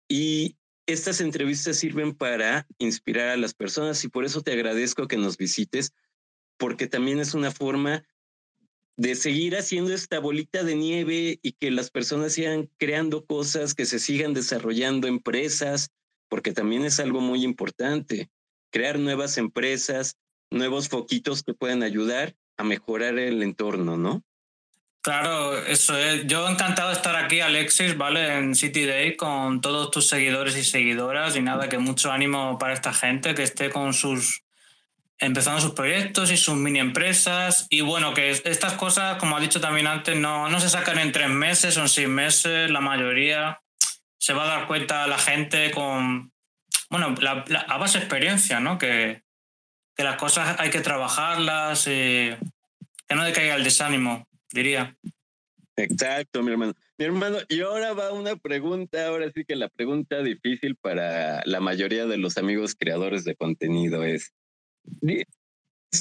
Y 0.09 0.57
estas 0.89 1.21
entrevistas 1.21 1.77
sirven 1.77 2.15
para 2.15 2.67
inspirar 2.79 3.29
a 3.29 3.37
las 3.37 3.53
personas 3.53 4.03
y 4.05 4.09
por 4.09 4.25
eso 4.25 4.41
te 4.41 4.53
agradezco 4.53 5.07
que 5.07 5.19
nos 5.19 5.37
visites, 5.37 5.93
porque 6.57 6.87
también 6.87 7.21
es 7.21 7.35
una 7.35 7.51
forma 7.51 8.05
de 8.97 9.15
seguir 9.15 9.55
haciendo 9.55 9.93
esta 9.93 10.19
bolita 10.19 10.65
de 10.65 10.75
nieve 10.75 11.39
y 11.43 11.53
que 11.53 11.71
las 11.71 11.91
personas 11.91 12.33
sigan 12.33 12.71
creando 12.79 13.27
cosas, 13.27 13.75
que 13.75 13.85
se 13.85 13.99
sigan 13.99 14.33
desarrollando 14.33 15.07
empresas, 15.07 15.91
porque 16.27 16.53
también 16.53 16.87
es 16.87 16.99
algo 17.01 17.21
muy 17.21 17.45
importante, 17.45 18.31
crear 18.73 18.99
nuevas 18.99 19.37
empresas, 19.37 20.17
nuevos 20.51 20.89
foquitos 20.89 21.43
que 21.43 21.53
puedan 21.53 21.83
ayudar 21.83 22.35
a 22.57 22.65
mejorar 22.65 23.19
el 23.19 23.43
entorno, 23.43 23.99
¿no? 23.99 24.25
Claro, 25.01 25.57
eso 25.57 25.97
es. 25.97 26.27
Yo 26.27 26.49
encantado 26.49 26.89
de 26.89 26.95
estar 26.95 27.17
aquí, 27.17 27.41
Alexis, 27.41 27.97
¿vale? 27.97 28.37
En 28.37 28.55
City 28.55 28.85
Day 28.85 29.17
con 29.17 29.61
todos 29.61 29.91
tus 29.91 30.09
seguidores 30.09 30.57
y 30.57 30.65
seguidoras 30.65 31.37
y 31.37 31.41
nada, 31.41 31.69
que 31.69 31.79
mucho 31.79 32.13
ánimo 32.13 32.59
para 32.59 32.75
esta 32.75 32.93
gente 32.93 33.35
que 33.35 33.45
esté 33.45 33.71
con 33.71 33.95
sus 33.95 34.43
empezando 35.21 35.61
sus 35.61 35.73
proyectos 35.73 36.31
y 36.31 36.37
sus 36.37 36.55
mini 36.57 36.79
empresas. 36.79 37.67
Y 37.71 37.81
bueno, 37.81 38.15
que 38.15 38.31
estas 38.31 38.75
cosas, 38.75 39.17
como 39.19 39.37
ha 39.37 39.41
dicho 39.41 39.61
también 39.61 39.87
antes, 39.87 40.17
no, 40.17 40.49
no 40.49 40.61
se 40.61 40.69
sacan 40.69 40.99
en 40.99 41.13
tres 41.13 41.29
meses 41.29 41.77
o 41.77 41.81
en 41.83 41.89
seis 41.89 42.09
meses, 42.09 42.71
la 42.71 42.81
mayoría 42.81 43.61
se 44.19 44.33
va 44.33 44.45
a 44.45 44.59
dar 44.59 44.67
cuenta 44.67 45.07
la 45.07 45.19
gente 45.19 45.71
con, 45.71 46.33
bueno, 46.91 47.15
la, 47.21 47.45
a 47.69 47.79
base 47.79 47.99
experiencia, 47.99 48.61
¿no? 48.61 48.79
Que, 48.79 49.23
que 49.97 50.05
las 50.05 50.17
cosas 50.17 50.57
hay 50.61 50.71
que 50.71 50.81
trabajarlas, 50.81 51.87
y 51.87 52.37
que 53.09 53.15
no 53.15 53.25
decaiga 53.25 53.57
el 53.57 53.65
desánimo, 53.65 54.28
diría. 54.53 54.97
Exacto, 55.77 56.43
mi 56.43 56.53
hermano. 56.53 56.75
Mi 56.99 57.05
hermano, 57.05 57.39
y 57.49 57.61
ahora 57.61 57.93
va 57.93 58.13
una 58.13 58.35
pregunta, 58.35 59.07
ahora 59.07 59.31
sí 59.33 59.45
que 59.45 59.55
la 59.55 59.69
pregunta 59.69 60.21
difícil 60.23 60.75
para 60.75 61.43
la 61.47 61.61
mayoría 61.61 62.07
de 62.07 62.17
los 62.17 62.37
amigos 62.37 62.75
creadores 62.77 63.23
de 63.23 63.37
contenido 63.37 64.03
es, 64.03 64.35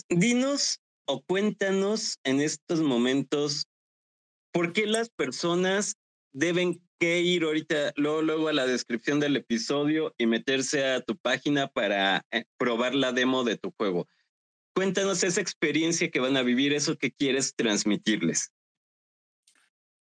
dinos 0.09 0.79
o 1.05 1.21
cuéntanos 1.21 2.17
en 2.23 2.41
estos 2.41 2.81
momentos 2.81 3.67
por 4.51 4.73
qué 4.73 4.87
las 4.87 5.09
personas 5.09 5.97
deben 6.33 6.81
ir 6.99 7.43
ahorita, 7.43 7.93
luego, 7.95 8.21
luego 8.23 8.47
a 8.47 8.53
la 8.53 8.65
descripción 8.65 9.19
del 9.19 9.35
episodio 9.35 10.15
y 10.17 10.25
meterse 10.25 10.85
a 10.85 11.01
tu 11.01 11.15
página 11.15 11.67
para 11.67 12.25
eh, 12.31 12.45
probar 12.57 12.95
la 12.95 13.11
demo 13.11 13.43
de 13.43 13.57
tu 13.57 13.71
juego. 13.77 14.07
Cuéntanos 14.77 15.23
esa 15.23 15.41
experiencia 15.41 16.11
que 16.11 16.19
van 16.19 16.37
a 16.37 16.43
vivir, 16.43 16.71
eso 16.71 16.99
que 16.99 17.11
quieres 17.11 17.55
transmitirles. 17.55 18.53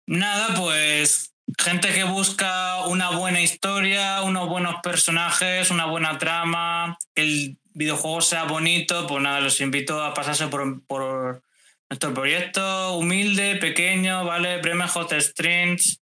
Nada, 0.04 0.56
pues 0.56 1.32
gente 1.56 1.94
que 1.94 2.02
busca 2.02 2.84
una 2.86 3.10
buena 3.10 3.40
historia, 3.40 4.20
unos 4.22 4.48
buenos 4.48 4.80
personajes, 4.82 5.70
una 5.70 5.84
buena 5.84 6.18
trama, 6.18 6.98
el 7.14 7.56
videojuego 7.72 8.20
sea 8.20 8.46
bonito, 8.46 9.06
pues 9.06 9.22
nada, 9.22 9.38
los 9.38 9.60
invito 9.60 10.02
a 10.02 10.12
pasarse 10.12 10.48
por, 10.48 10.84
por 10.86 11.40
nuestro 11.88 12.12
proyecto 12.12 12.96
humilde, 12.96 13.54
pequeño, 13.60 14.24
¿vale? 14.24 14.58
Bremen 14.58 14.88
Hot 14.88 15.12
Strings. 15.20 16.00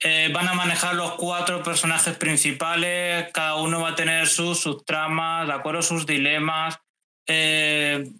Eh, 0.00 0.28
van 0.34 0.48
a 0.48 0.54
manejar 0.54 0.96
los 0.96 1.12
cuatro 1.12 1.62
personajes 1.62 2.16
principales, 2.16 3.30
cada 3.32 3.54
uno 3.54 3.80
va 3.80 3.90
a 3.90 3.94
tener 3.94 4.26
sus, 4.26 4.58
sus 4.58 4.84
tramas, 4.84 5.46
¿de 5.46 5.52
acuerdo? 5.52 5.82
Sus 5.82 6.04
dilemas, 6.04 6.80
eh, 7.26 8.10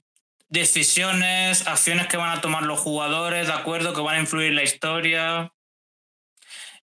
decisiones, 0.48 1.66
acciones 1.66 2.06
que 2.06 2.16
van 2.16 2.36
a 2.36 2.40
tomar 2.40 2.62
los 2.62 2.80
jugadores, 2.80 3.46
¿de 3.46 3.52
acuerdo? 3.52 3.92
Que 3.92 4.00
van 4.00 4.16
a 4.16 4.20
influir 4.20 4.48
en 4.48 4.56
la 4.56 4.62
historia. 4.62 5.52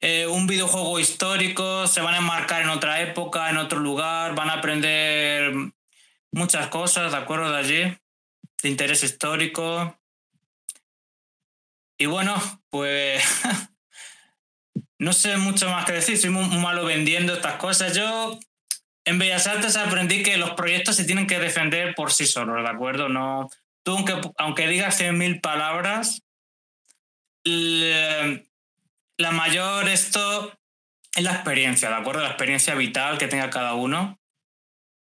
Eh, 0.02 0.26
un 0.26 0.48
videojuego 0.48 1.00
histórico, 1.00 1.86
se 1.88 2.02
van 2.02 2.16
a 2.16 2.18
enmarcar 2.18 2.64
en 2.64 2.70
otra 2.70 3.02
época, 3.02 3.50
en 3.50 3.58
otro 3.58 3.80
lugar, 3.80 4.34
van 4.36 4.50
a 4.50 4.54
aprender 4.54 5.54
muchas 6.32 6.68
cosas, 6.68 7.12
¿de 7.12 7.18
acuerdo? 7.18 7.52
De 7.52 7.58
allí, 7.60 7.98
de 8.64 8.70
interés 8.70 9.04
histórico. 9.04 9.98
Y 12.00 12.08
bueno, 12.08 12.36
pues 12.72 13.24
no 14.98 15.14
sé 15.14 15.38
mucho 15.38 15.70
más 15.70 15.86
que 15.86 15.92
decir, 15.94 16.18
soy 16.18 16.32
muy, 16.32 16.46
malo 16.58 16.84
vendiendo 16.84 17.36
estas 17.36 17.58
cosas. 17.58 17.96
Yo 17.96 18.40
en 19.06 19.20
Bellas 19.20 19.48
Artes 19.48 19.78
aprendí 19.78 20.24
que 20.24 20.38
los 20.38 20.52
proyectos 20.52 20.96
se 20.96 21.06
tienen 21.06 21.28
que 21.28 21.40
defender 21.40 21.96
por 21.96 22.12
sí 22.12 22.26
solos, 22.26 22.64
¿de 22.64 22.70
acuerdo? 22.70 23.10
No, 23.10 23.50
tú 23.84 23.98
aunque, 23.98 24.22
aunque 24.38 24.68
digas 24.68 25.00
100.000 25.00 25.42
palabras, 25.42 26.22
la 27.44 29.32
mayor 29.32 29.88
esto 29.90 30.54
es 31.16 31.24
la 31.24 31.34
experiencia, 31.34 31.90
¿de 31.90 31.96
acuerdo? 31.96 32.22
La 32.22 32.30
experiencia 32.30 32.76
vital 32.76 33.18
que 33.18 33.28
tenga 33.28 33.50
cada 33.50 33.74
uno. 33.74 34.20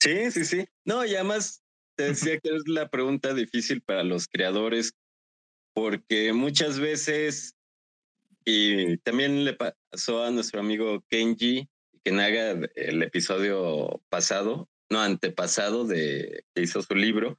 Sí, 0.01 0.31
sí, 0.31 0.45
sí. 0.45 0.67
No, 0.85 1.05
y 1.05 1.15
además 1.15 1.63
te 1.97 2.09
decía 2.09 2.39
que 2.39 2.51
es 2.55 2.65
la 2.67 2.89
pregunta 2.89 3.33
difícil 3.33 3.81
para 3.81 4.03
los 4.03 4.27
creadores, 4.27 4.95
porque 5.73 6.33
muchas 6.33 6.79
veces, 6.79 7.55
y 8.45 8.99
también 8.99 9.45
le 9.45 9.55
pasó 9.55 10.25
a 10.25 10.31
nuestro 10.31 10.61
amigo 10.61 11.03
Kenji, 11.09 11.69
que 12.05 12.11
haga 12.13 12.69
el 12.75 13.03
episodio 13.03 14.03
pasado, 14.09 14.69
no, 14.91 15.01
antepasado 15.01 15.87
de 15.87 16.45
que 16.55 16.63
hizo 16.63 16.83
su 16.83 16.95
libro. 16.95 17.39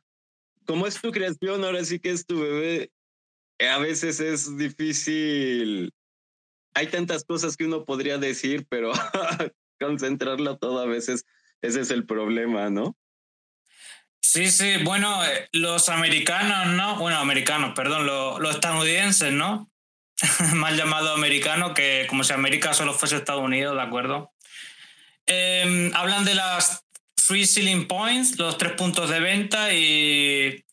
¿Cómo 0.66 0.88
es 0.88 1.00
tu 1.00 1.12
creación? 1.12 1.64
Ahora 1.64 1.86
sí 1.86 2.00
que 2.00 2.10
es 2.10 2.26
tu 2.26 2.40
bebé. 2.42 2.92
A 3.70 3.78
veces 3.78 4.20
es 4.20 4.58
difícil 4.58 5.94
hay 6.76 6.88
tantas 6.88 7.24
cosas 7.24 7.58
que 7.58 7.66
uno 7.66 7.86
podría 7.86 8.18
decir, 8.18 8.68
pero 8.70 8.92
concentrarlo 9.80 10.58
todo 10.58 10.82
a 10.82 10.86
veces, 10.86 11.26
ese 11.62 11.82
es 11.82 11.90
el 11.90 12.06
problema, 12.06 12.70
¿no? 12.70 12.96
Sí, 14.22 14.52
sí, 14.52 14.74
bueno, 14.84 15.24
eh, 15.24 15.48
los 15.54 15.88
americanos, 15.88 16.68
¿no? 16.76 16.98
Bueno, 16.98 17.18
americanos, 17.18 17.72
perdón, 17.76 18.06
los, 18.06 18.54
estadounidenses, 18.54 19.32
¿no? 19.32 19.72
Mal 20.56 20.76
llamado 20.76 21.14
americano, 21.14 21.74
que 21.74 22.06
como 22.10 22.26
si 22.26 22.34
América 22.34 22.74
solo 22.74 22.94
fuese 22.94 23.16
Estados 23.16 23.44
Unidos, 23.44 23.76
¿de 23.76 23.82
acuerdo? 23.82 24.34
Em, 25.28 25.92
hablan 25.96 26.26
de 26.26 26.36
las 26.36 26.86
free 27.18 27.46
selling 27.46 27.88
points, 27.88 28.38
los 28.38 28.58
tres 28.58 28.74
puntos 28.74 29.10
de 29.10 29.20
venta 29.20 29.74
y 29.74 30.64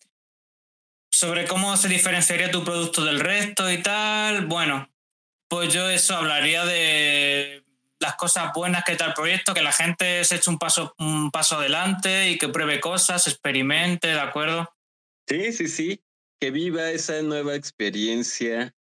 sobre 1.11 1.47
cómo 1.47 1.77
se 1.77 1.89
diferenciaría 1.89 2.51
tu 2.51 2.65
producto 2.65 3.05
del 3.05 3.21
resto 3.21 3.71
y 3.71 3.83
tal. 3.83 4.47
Bueno, 4.47 4.89
pues 5.49 5.73
yo 5.73 5.89
eso 5.89 6.17
hablaría 6.17 6.65
de 6.65 7.65
las 8.01 8.17
cosas 8.17 8.53
buenas 8.55 8.85
que 8.85 8.97
tal 8.97 9.15
proyecto, 9.15 9.55
que 9.55 9.63
la 9.63 9.73
gente 9.73 10.25
se 10.25 10.37
eche 10.37 10.51
un 10.51 10.59
paso, 10.59 10.95
un 10.99 11.31
paso 11.31 11.57
adelante 11.57 12.31
y 12.31 12.39
que 12.39 12.49
pruebe 12.49 12.81
cosas, 12.81 13.27
experimente, 13.27 14.09
¿de 14.09 14.21
acuerdo? 14.21 14.69
Sí, 15.29 15.53
sí, 15.53 15.69
sí, 15.69 16.03
que 16.41 16.51
viva 16.51 16.91
esa 16.91 17.23
nueva 17.23 17.55
experiencia 17.55 18.75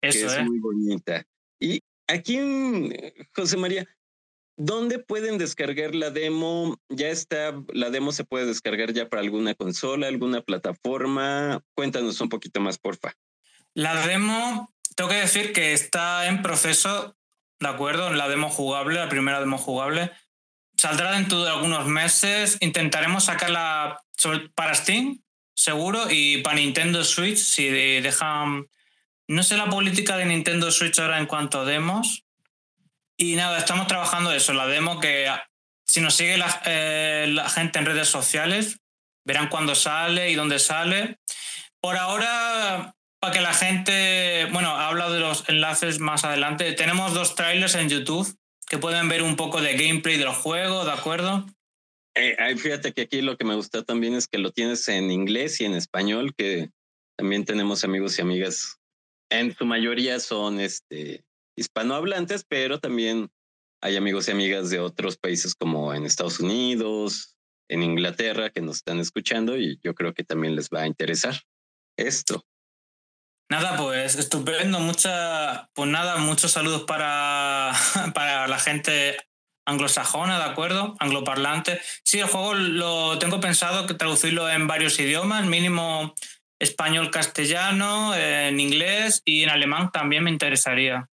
eso, 0.00 0.18
que 0.18 0.26
es 0.26 0.38
¿eh? 0.38 0.42
muy 0.44 0.58
bonita. 0.58 1.24
Y 1.60 1.80
aquí, 2.08 2.38
José 3.34 3.56
María, 3.56 3.86
¿dónde 4.64 4.98
pueden 4.98 5.38
descargar 5.38 5.94
la 5.94 6.10
demo? 6.10 6.78
Ya 6.88 7.08
está, 7.08 7.54
la 7.72 7.90
demo 7.90 8.12
se 8.12 8.24
puede 8.24 8.46
descargar 8.46 8.92
ya 8.92 9.08
para 9.08 9.22
alguna 9.22 9.54
consola, 9.54 10.06
alguna 10.06 10.40
plataforma. 10.40 11.62
Cuéntanos 11.74 12.20
un 12.20 12.28
poquito 12.28 12.60
más, 12.60 12.78
porfa. 12.78 13.14
La 13.74 14.06
demo 14.06 14.72
tengo 14.94 15.10
que 15.10 15.16
decir 15.16 15.52
que 15.52 15.72
está 15.72 16.26
en 16.28 16.42
proceso, 16.42 17.16
¿de 17.58 17.68
acuerdo? 17.68 18.10
La 18.12 18.28
demo 18.28 18.50
jugable, 18.50 18.98
la 19.00 19.08
primera 19.08 19.40
demo 19.40 19.58
jugable. 19.58 20.12
Saldrá 20.76 21.12
dentro 21.12 21.42
de 21.42 21.50
algunos 21.50 21.86
meses. 21.86 22.58
Intentaremos 22.60 23.24
sacarla 23.24 24.00
para 24.54 24.74
Steam, 24.74 25.22
seguro, 25.54 26.06
y 26.10 26.38
para 26.38 26.56
Nintendo 26.56 27.04
Switch, 27.04 27.38
si 27.38 27.68
dejan... 27.68 28.68
No 29.28 29.42
sé 29.42 29.56
la 29.56 29.70
política 29.70 30.16
de 30.16 30.26
Nintendo 30.26 30.70
Switch 30.70 30.98
ahora 30.98 31.18
en 31.18 31.26
cuanto 31.26 31.60
a 31.60 31.64
demos. 31.64 32.24
Y 33.22 33.36
nada, 33.36 33.58
estamos 33.58 33.86
trabajando 33.86 34.32
eso, 34.32 34.52
la 34.52 34.66
demo 34.66 34.98
que 34.98 35.28
si 35.86 36.00
nos 36.00 36.14
sigue 36.14 36.36
la, 36.36 36.60
eh, 36.64 37.26
la 37.28 37.48
gente 37.48 37.78
en 37.78 37.86
redes 37.86 38.08
sociales, 38.08 38.80
verán 39.24 39.48
cuándo 39.48 39.76
sale 39.76 40.28
y 40.30 40.34
dónde 40.34 40.58
sale. 40.58 41.18
Por 41.80 41.96
ahora 41.96 42.96
para 43.20 43.32
que 43.32 43.40
la 43.40 43.54
gente, 43.54 44.48
bueno, 44.50 44.70
habla 44.70 45.08
de 45.08 45.20
los 45.20 45.48
enlaces 45.48 46.00
más 46.00 46.24
adelante. 46.24 46.72
Tenemos 46.72 47.14
dos 47.14 47.36
trailers 47.36 47.76
en 47.76 47.88
YouTube 47.88 48.36
que 48.66 48.78
pueden 48.78 49.08
ver 49.08 49.22
un 49.22 49.36
poco 49.36 49.60
de 49.60 49.74
gameplay 49.74 50.18
del 50.18 50.30
juego, 50.30 50.84
¿de 50.84 50.90
acuerdo? 50.90 51.46
Eh, 52.16 52.56
fíjate 52.56 52.92
que 52.92 53.02
aquí 53.02 53.22
lo 53.22 53.36
que 53.36 53.44
me 53.44 53.54
gusta 53.54 53.84
también 53.84 54.14
es 54.14 54.26
que 54.26 54.38
lo 54.38 54.50
tienes 54.50 54.88
en 54.88 55.12
inglés 55.12 55.60
y 55.60 55.64
en 55.64 55.74
español, 55.74 56.34
que 56.36 56.70
también 57.16 57.44
tenemos 57.44 57.84
amigos 57.84 58.18
y 58.18 58.22
amigas, 58.22 58.80
en 59.30 59.54
su 59.54 59.64
mayoría 59.64 60.18
son 60.18 60.58
este, 60.58 61.22
hispanohablantes, 61.62 62.44
pero 62.46 62.78
también 62.78 63.30
hay 63.80 63.96
amigos 63.96 64.28
y 64.28 64.32
amigas 64.32 64.70
de 64.70 64.78
otros 64.78 65.16
países 65.16 65.54
como 65.54 65.94
en 65.94 66.04
Estados 66.04 66.38
Unidos, 66.38 67.36
en 67.68 67.82
Inglaterra, 67.82 68.50
que 68.50 68.60
nos 68.60 68.76
están 68.76 69.00
escuchando 69.00 69.56
y 69.56 69.80
yo 69.82 69.94
creo 69.94 70.12
que 70.12 70.24
también 70.24 70.54
les 70.54 70.68
va 70.68 70.82
a 70.82 70.86
interesar 70.86 71.40
esto. 71.96 72.44
Nada, 73.50 73.76
pues 73.76 74.16
estupendo. 74.16 74.80
Mucha, 74.80 75.68
pues 75.74 75.90
nada, 75.90 76.16
muchos 76.16 76.52
saludos 76.52 76.84
para, 76.84 77.72
para 78.14 78.46
la 78.48 78.58
gente 78.58 79.16
anglosajona, 79.66 80.38
¿de 80.38 80.44
acuerdo? 80.44 80.96
Angloparlante. 80.98 81.80
Sí, 82.04 82.18
el 82.18 82.28
juego 82.28 82.54
lo 82.54 83.18
tengo 83.18 83.40
pensado 83.40 83.86
que 83.86 83.94
traducirlo 83.94 84.48
en 84.48 84.66
varios 84.66 84.98
idiomas, 84.98 85.46
mínimo 85.46 86.14
español, 86.60 87.10
castellano, 87.10 88.14
en 88.14 88.60
inglés 88.60 89.20
y 89.24 89.42
en 89.42 89.50
alemán 89.50 89.90
también 89.92 90.24
me 90.24 90.30
interesaría. 90.30 91.08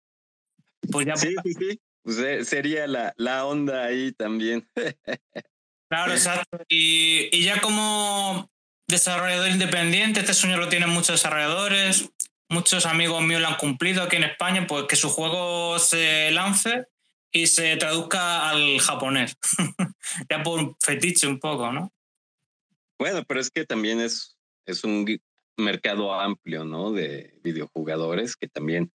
Pues 0.90 1.06
ya 1.06 1.16
sí, 1.16 1.34
sí, 1.44 1.54
sí. 1.54 1.80
Pues 2.02 2.18
eh, 2.18 2.44
sería 2.44 2.86
la, 2.86 3.14
la 3.16 3.46
onda 3.46 3.84
ahí 3.84 4.12
también. 4.12 4.68
claro, 5.88 6.12
exacto. 6.12 6.58
Y, 6.68 7.28
y 7.32 7.44
ya 7.44 7.60
como 7.60 8.50
desarrollador 8.86 9.48
independiente, 9.48 10.20
este 10.20 10.34
sueño 10.34 10.58
lo 10.58 10.68
tienen 10.68 10.90
muchos 10.90 11.16
desarrolladores, 11.16 12.10
muchos 12.50 12.84
amigos 12.84 13.22
míos 13.22 13.40
lo 13.40 13.48
han 13.48 13.56
cumplido 13.56 14.02
aquí 14.02 14.16
en 14.16 14.24
España, 14.24 14.66
pues 14.66 14.84
que 14.84 14.96
su 14.96 15.08
juego 15.08 15.78
se 15.78 16.30
lance 16.30 16.86
y 17.32 17.46
se 17.46 17.76
traduzca 17.76 18.50
al 18.50 18.78
japonés. 18.80 19.36
ya 20.30 20.42
por 20.42 20.76
fetiche 20.80 21.26
un 21.26 21.40
poco, 21.40 21.72
¿no? 21.72 21.90
Bueno, 22.98 23.24
pero 23.26 23.40
es 23.40 23.50
que 23.50 23.64
también 23.64 24.00
es, 24.00 24.36
es 24.66 24.84
un 24.84 25.06
mercado 25.56 26.12
amplio, 26.14 26.64
¿no? 26.64 26.92
De 26.92 27.34
videojugadores 27.42 28.36
que 28.36 28.48
también... 28.48 28.92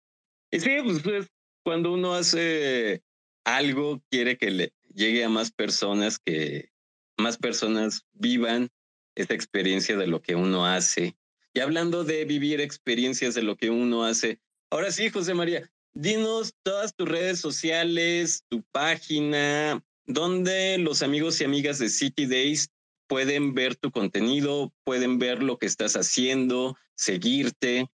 Y 0.52 0.60
sí, 0.60 0.78
pues, 0.84 1.02
pues 1.04 1.28
cuando 1.63 1.93
uno 1.93 2.13
hace 2.13 3.03
algo, 3.43 4.01
quiere 4.09 4.37
que 4.37 4.51
le 4.51 4.73
llegue 4.93 5.23
a 5.23 5.29
más 5.29 5.51
personas, 5.51 6.19
que 6.19 6.71
más 7.17 7.37
personas 7.37 8.05
vivan 8.13 8.69
esa 9.15 9.33
experiencia 9.33 9.97
de 9.97 10.07
lo 10.07 10.21
que 10.21 10.35
uno 10.35 10.65
hace. 10.65 11.15
Y 11.53 11.59
hablando 11.59 12.03
de 12.03 12.25
vivir 12.25 12.61
experiencias 12.61 13.35
de 13.35 13.41
lo 13.41 13.55
que 13.55 13.69
uno 13.69 14.05
hace, 14.05 14.39
ahora 14.69 14.91
sí, 14.91 15.09
José 15.09 15.33
María, 15.33 15.69
dinos 15.93 16.53
todas 16.63 16.95
tus 16.95 17.07
redes 17.07 17.39
sociales, 17.39 18.45
tu 18.49 18.63
página, 18.71 19.83
donde 20.05 20.77
los 20.77 21.01
amigos 21.01 21.39
y 21.41 21.43
amigas 21.43 21.79
de 21.79 21.89
City 21.89 22.25
Days 22.25 22.69
pueden 23.07 23.53
ver 23.53 23.75
tu 23.75 23.91
contenido, 23.91 24.71
pueden 24.83 25.17
ver 25.17 25.41
lo 25.41 25.57
que 25.57 25.65
estás 25.65 25.95
haciendo, 25.95 26.77
seguirte. 26.95 27.89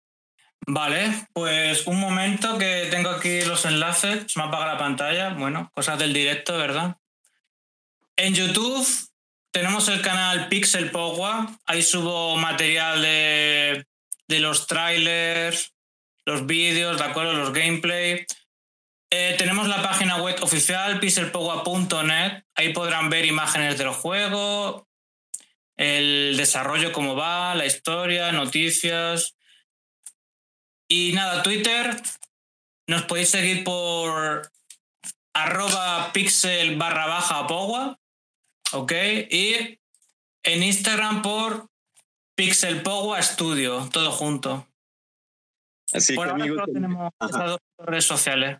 Vale, 0.68 1.28
pues 1.32 1.86
un 1.86 2.00
momento 2.00 2.58
que 2.58 2.88
tengo 2.90 3.10
aquí 3.10 3.42
los 3.42 3.64
enlaces, 3.64 4.24
se 4.26 4.38
me 4.40 4.46
apaga 4.46 4.66
la 4.66 4.78
pantalla, 4.78 5.30
bueno, 5.34 5.70
cosas 5.72 5.96
del 5.96 6.12
directo, 6.12 6.58
¿verdad? 6.58 6.96
En 8.16 8.34
YouTube 8.34 8.84
tenemos 9.52 9.88
el 9.88 10.02
canal 10.02 10.48
Pixel 10.48 10.90
Power, 10.90 11.46
ahí 11.66 11.82
subo 11.82 12.36
material 12.36 13.00
de, 13.00 13.86
los 14.40 14.66
trailers, 14.66 15.72
los 16.24 16.46
vídeos, 16.46 16.98
¿de 16.98 17.04
acuerdo? 17.04 17.34
Los 17.34 17.52
gameplay. 17.52 18.26
Eh, 19.10 19.36
tenemos 19.38 19.68
la 19.68 19.82
página 19.82 20.16
web 20.16 20.36
oficial 20.42 20.98
pixelpowa.net. 20.98 22.42
Ahí 22.56 22.72
podrán 22.72 23.08
ver 23.08 23.24
imágenes 23.24 23.78
del 23.78 23.90
juego, 23.90 24.88
el 25.76 26.36
desarrollo, 26.36 26.90
cómo 26.90 27.14
va, 27.14 27.54
la 27.54 27.66
historia, 27.66 28.32
noticias. 28.32 29.35
Y 30.88 31.12
nada, 31.12 31.42
Twitter. 31.42 31.96
Nos 32.88 33.02
podéis 33.02 33.30
seguir 33.30 33.64
por 33.64 34.50
arroba 35.34 36.12
pixel 36.12 36.76
barra 36.76 37.06
baja 37.06 37.46
powa. 37.46 37.98
Ok. 38.72 38.92
Y 39.30 39.80
en 40.44 40.62
Instagram 40.62 41.22
por 41.22 41.68
Pixel 42.36 42.82
Powa 42.82 43.20
Studio, 43.22 43.88
todo 43.92 44.12
junto. 44.12 44.68
Así 45.92 46.14
Por 46.14 46.26
que 46.26 46.30
ahora 46.30 46.42
amigos, 46.44 46.60
solo 46.60 46.72
tenemos 46.72 47.12
esas 47.28 47.50
dos 47.50 47.58
redes 47.78 48.04
sociales. 48.04 48.58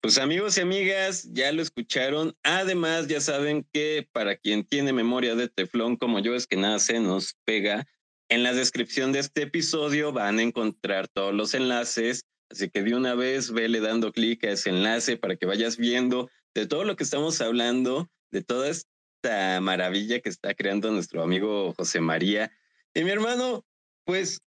pues 0.00 0.18
amigos 0.18 0.58
y 0.58 0.62
amigas, 0.62 1.28
ya 1.32 1.52
lo 1.52 1.62
escucharon. 1.62 2.36
Además, 2.42 3.06
ya 3.06 3.20
saben 3.20 3.66
que 3.72 4.08
para 4.12 4.36
quien 4.36 4.64
tiene 4.64 4.92
memoria 4.92 5.34
de 5.34 5.48
teflón 5.48 5.96
como 5.96 6.18
yo, 6.18 6.34
es 6.34 6.46
que 6.46 6.56
nada 6.56 6.78
se 6.78 7.00
nos 7.00 7.34
pega. 7.44 7.86
En 8.30 8.42
la 8.42 8.52
descripción 8.52 9.12
de 9.12 9.20
este 9.20 9.42
episodio 9.42 10.12
van 10.12 10.38
a 10.38 10.42
encontrar 10.42 11.08
todos 11.08 11.32
los 11.32 11.54
enlaces. 11.54 12.26
Así 12.50 12.68
que 12.68 12.82
de 12.82 12.94
una 12.94 13.14
vez 13.14 13.50
vele 13.50 13.80
dando 13.80 14.12
clic 14.12 14.44
a 14.44 14.50
ese 14.50 14.68
enlace 14.68 15.16
para 15.16 15.36
que 15.36 15.46
vayas 15.46 15.78
viendo 15.78 16.30
de 16.54 16.66
todo 16.66 16.84
lo 16.84 16.94
que 16.96 17.04
estamos 17.04 17.40
hablando, 17.40 18.10
de 18.30 18.42
toda 18.42 18.68
esta 18.68 19.60
maravilla 19.62 20.20
que 20.20 20.28
está 20.28 20.54
creando 20.54 20.90
nuestro 20.90 21.22
amigo 21.22 21.72
José 21.72 22.00
María. 22.00 22.52
Y 22.92 23.02
mi 23.02 23.10
hermano, 23.10 23.64
pues 24.04 24.40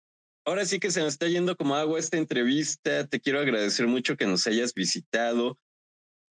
ahora 0.45 0.65
sí 0.65 0.79
que 0.79 0.91
se 0.91 0.99
nos 0.99 1.13
está 1.13 1.27
yendo 1.27 1.55
como 1.55 1.75
agua 1.75 1.99
esta 1.99 2.17
entrevista. 2.17 3.07
Te 3.07 3.19
quiero 3.19 3.39
agradecer 3.39 3.87
mucho 3.87 4.15
que 4.15 4.27
nos 4.27 4.45
hayas 4.45 4.75
visitado. 4.75 5.57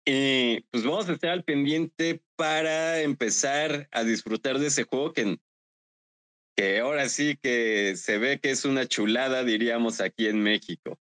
Y 0.04 0.62
pues 0.70 0.82
vamos 0.82 1.08
a 1.08 1.12
estar 1.12 1.30
al 1.30 1.44
pendiente 1.44 2.22
para 2.36 3.00
empezar 3.02 3.88
a 3.92 4.02
disfrutar 4.02 4.58
de 4.58 4.66
ese 4.66 4.82
juego 4.82 5.12
que, 5.12 5.38
que 6.56 6.78
ahora 6.80 7.08
sí 7.08 7.38
que 7.42 7.94
se 7.96 8.18
ve 8.18 8.38
que 8.40 8.50
es 8.50 8.64
una 8.64 8.86
chulada, 8.86 9.44
diríamos, 9.44 10.00
aquí 10.00 10.26
en 10.26 10.42
México. 10.42 10.98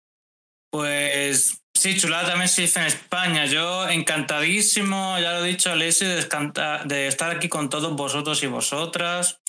Pues 0.72 1.62
sí, 1.74 1.98
chulada 1.98 2.28
también 2.28 2.50
se 2.50 2.64
dice 2.64 2.80
en 2.82 2.88
España. 2.88 3.46
Yo 3.46 3.88
encantadísimo, 3.88 5.18
ya 5.20 5.40
lo 5.40 5.46
he 5.46 5.50
dicho, 5.50 5.72
Alessi, 5.72 6.06
de, 6.06 6.28
de 6.86 7.08
estar 7.08 7.32
aquí 7.32 7.48
con 7.48 7.70
todos 7.70 7.96
vosotros 7.96 8.44
y 8.44 8.48
vosotras. 8.48 9.42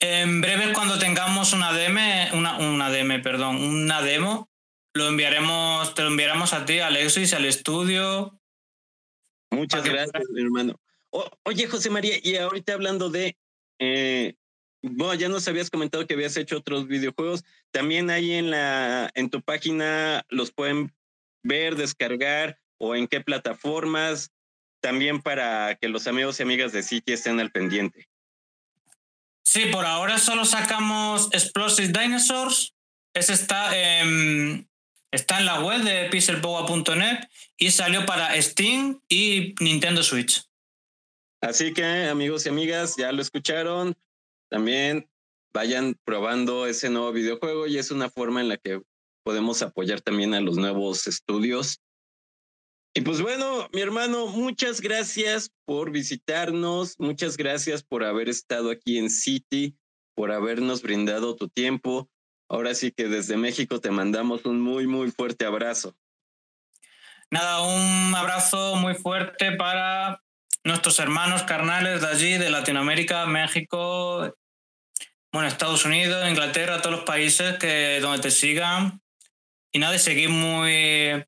En 0.00 0.40
breve, 0.40 0.72
cuando 0.72 0.98
tengamos 0.98 1.52
una 1.52 1.72
DM, 1.72 2.32
una, 2.34 2.58
una 2.58 2.90
DM, 2.90 3.22
perdón, 3.22 3.56
una 3.56 4.02
demo, 4.02 4.50
lo 4.94 5.08
enviaremos, 5.08 5.94
te 5.94 6.02
lo 6.02 6.08
enviaremos 6.08 6.52
a 6.52 6.64
ti, 6.64 6.80
Alexis, 6.80 7.32
al 7.34 7.44
estudio. 7.44 8.38
Muchas 9.50 9.82
que 9.82 9.90
gracias, 9.90 10.24
mi 10.30 10.42
hermano. 10.42 10.76
O- 11.10 11.30
oye, 11.44 11.66
José 11.66 11.90
María, 11.90 12.16
y 12.22 12.36
ahorita 12.36 12.72
hablando 12.74 13.10
de, 13.10 13.36
eh, 13.78 14.34
bueno, 14.82 15.14
ya 15.14 15.28
nos 15.28 15.46
habías 15.48 15.70
comentado 15.70 16.06
que 16.06 16.14
habías 16.14 16.36
hecho 16.36 16.58
otros 16.58 16.86
videojuegos. 16.86 17.44
También 17.70 18.10
ahí 18.10 18.32
en 18.32 18.50
la, 18.50 19.10
en 19.14 19.30
tu 19.30 19.42
página 19.42 20.24
los 20.28 20.52
pueden 20.52 20.92
ver, 21.42 21.76
descargar 21.76 22.58
o 22.78 22.94
en 22.94 23.06
qué 23.06 23.20
plataformas. 23.20 24.30
También 24.80 25.20
para 25.20 25.76
que 25.76 25.88
los 25.88 26.06
amigos 26.06 26.40
y 26.40 26.42
amigas 26.42 26.72
de 26.72 26.82
City 26.82 27.12
estén 27.12 27.38
al 27.40 27.50
pendiente. 27.50 28.08
Sí, 29.42 29.66
por 29.66 29.84
ahora 29.84 30.18
solo 30.18 30.44
sacamos 30.44 31.28
Explosive 31.32 31.88
Dinosaurs. 31.88 32.74
Ese 33.12 33.32
está 33.32 33.76
en, 33.76 34.70
está 35.10 35.40
en 35.40 35.46
la 35.46 35.60
web 35.60 35.82
de 35.82 36.08
pixelpowa.net 36.08 37.28
y 37.58 37.70
salió 37.70 38.06
para 38.06 38.40
Steam 38.40 39.00
y 39.08 39.54
Nintendo 39.60 40.02
Switch. 40.02 40.44
Así 41.42 41.72
que, 41.72 41.84
amigos 42.08 42.46
y 42.46 42.50
amigas, 42.50 42.94
ya 42.96 43.12
lo 43.12 43.20
escucharon. 43.20 43.96
También 44.50 45.08
vayan 45.52 45.96
probando 46.04 46.66
ese 46.66 46.90
nuevo 46.90 47.12
videojuego 47.12 47.66
y 47.66 47.78
es 47.78 47.90
una 47.90 48.10
forma 48.10 48.40
en 48.40 48.48
la 48.48 48.56
que 48.56 48.82
podemos 49.24 49.62
apoyar 49.62 50.00
también 50.00 50.34
a 50.34 50.40
los 50.40 50.56
nuevos 50.56 51.06
estudios. 51.06 51.80
Y 52.92 53.02
pues 53.02 53.22
bueno, 53.22 53.68
mi 53.72 53.80
hermano, 53.80 54.26
muchas 54.26 54.80
gracias 54.80 55.50
por 55.64 55.92
visitarnos, 55.92 56.96
muchas 56.98 57.36
gracias 57.36 57.84
por 57.84 58.02
haber 58.02 58.28
estado 58.28 58.70
aquí 58.70 58.98
en 58.98 59.10
City, 59.10 59.76
por 60.16 60.32
habernos 60.32 60.82
brindado 60.82 61.36
tu 61.36 61.48
tiempo. 61.48 62.10
Ahora 62.48 62.74
sí 62.74 62.90
que 62.90 63.06
desde 63.06 63.36
México 63.36 63.80
te 63.80 63.92
mandamos 63.92 64.44
un 64.44 64.60
muy, 64.60 64.88
muy 64.88 65.12
fuerte 65.12 65.44
abrazo. 65.44 65.94
Nada, 67.30 67.62
un 67.62 68.12
abrazo 68.12 68.74
muy 68.74 68.94
fuerte 68.94 69.52
para 69.52 70.20
nuestros 70.64 70.98
hermanos 70.98 71.44
carnales 71.44 72.00
de 72.00 72.08
allí, 72.08 72.38
de 72.38 72.50
Latinoamérica, 72.50 73.24
México, 73.26 74.34
bueno, 75.32 75.48
Estados 75.48 75.84
Unidos, 75.84 76.28
Inglaterra, 76.28 76.82
todos 76.82 76.96
los 76.96 77.04
países 77.04 77.58
que 77.58 78.00
donde 78.00 78.20
te 78.20 78.30
sigan. 78.30 79.00
Y 79.72 79.78
nada, 79.78 79.94
y 79.94 79.98
seguir 80.00 80.28
muy 80.28 81.24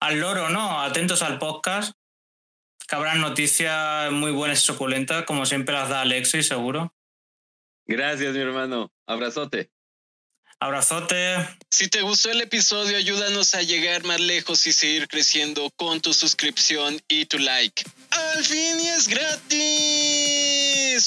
al 0.00 0.20
loro, 0.20 0.48
¿no? 0.48 0.80
Atentos 0.82 1.22
al 1.22 1.38
podcast, 1.38 1.92
que 2.88 2.96
habrán 2.96 3.20
noticias 3.20 4.10
muy 4.10 4.32
buenas 4.32 4.62
y 4.62 4.66
suculentas, 4.66 5.24
como 5.24 5.46
siempre 5.46 5.74
las 5.74 5.88
da 5.88 6.00
Alexis, 6.00 6.48
seguro. 6.48 6.92
Gracias, 7.86 8.34
mi 8.34 8.40
hermano. 8.40 8.90
Abrazote. 9.06 9.70
Abrazote. 10.58 11.36
Si 11.70 11.88
te 11.88 12.00
gustó 12.02 12.30
el 12.30 12.40
episodio, 12.40 12.96
ayúdanos 12.96 13.54
a 13.54 13.62
llegar 13.62 14.04
más 14.04 14.18
lejos 14.20 14.66
y 14.66 14.72
seguir 14.72 15.06
creciendo 15.06 15.70
con 15.76 16.00
tu 16.00 16.14
suscripción 16.14 16.98
y 17.08 17.26
tu 17.26 17.38
like. 17.38 17.84
¡Al 18.10 18.42
fin 18.42 18.80
y 18.80 18.88
es 18.88 19.06
gratis! 19.06 19.48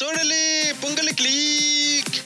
¡Órale! 0.01 0.75
¡Póngale 0.79 1.15
clic! 1.15 2.18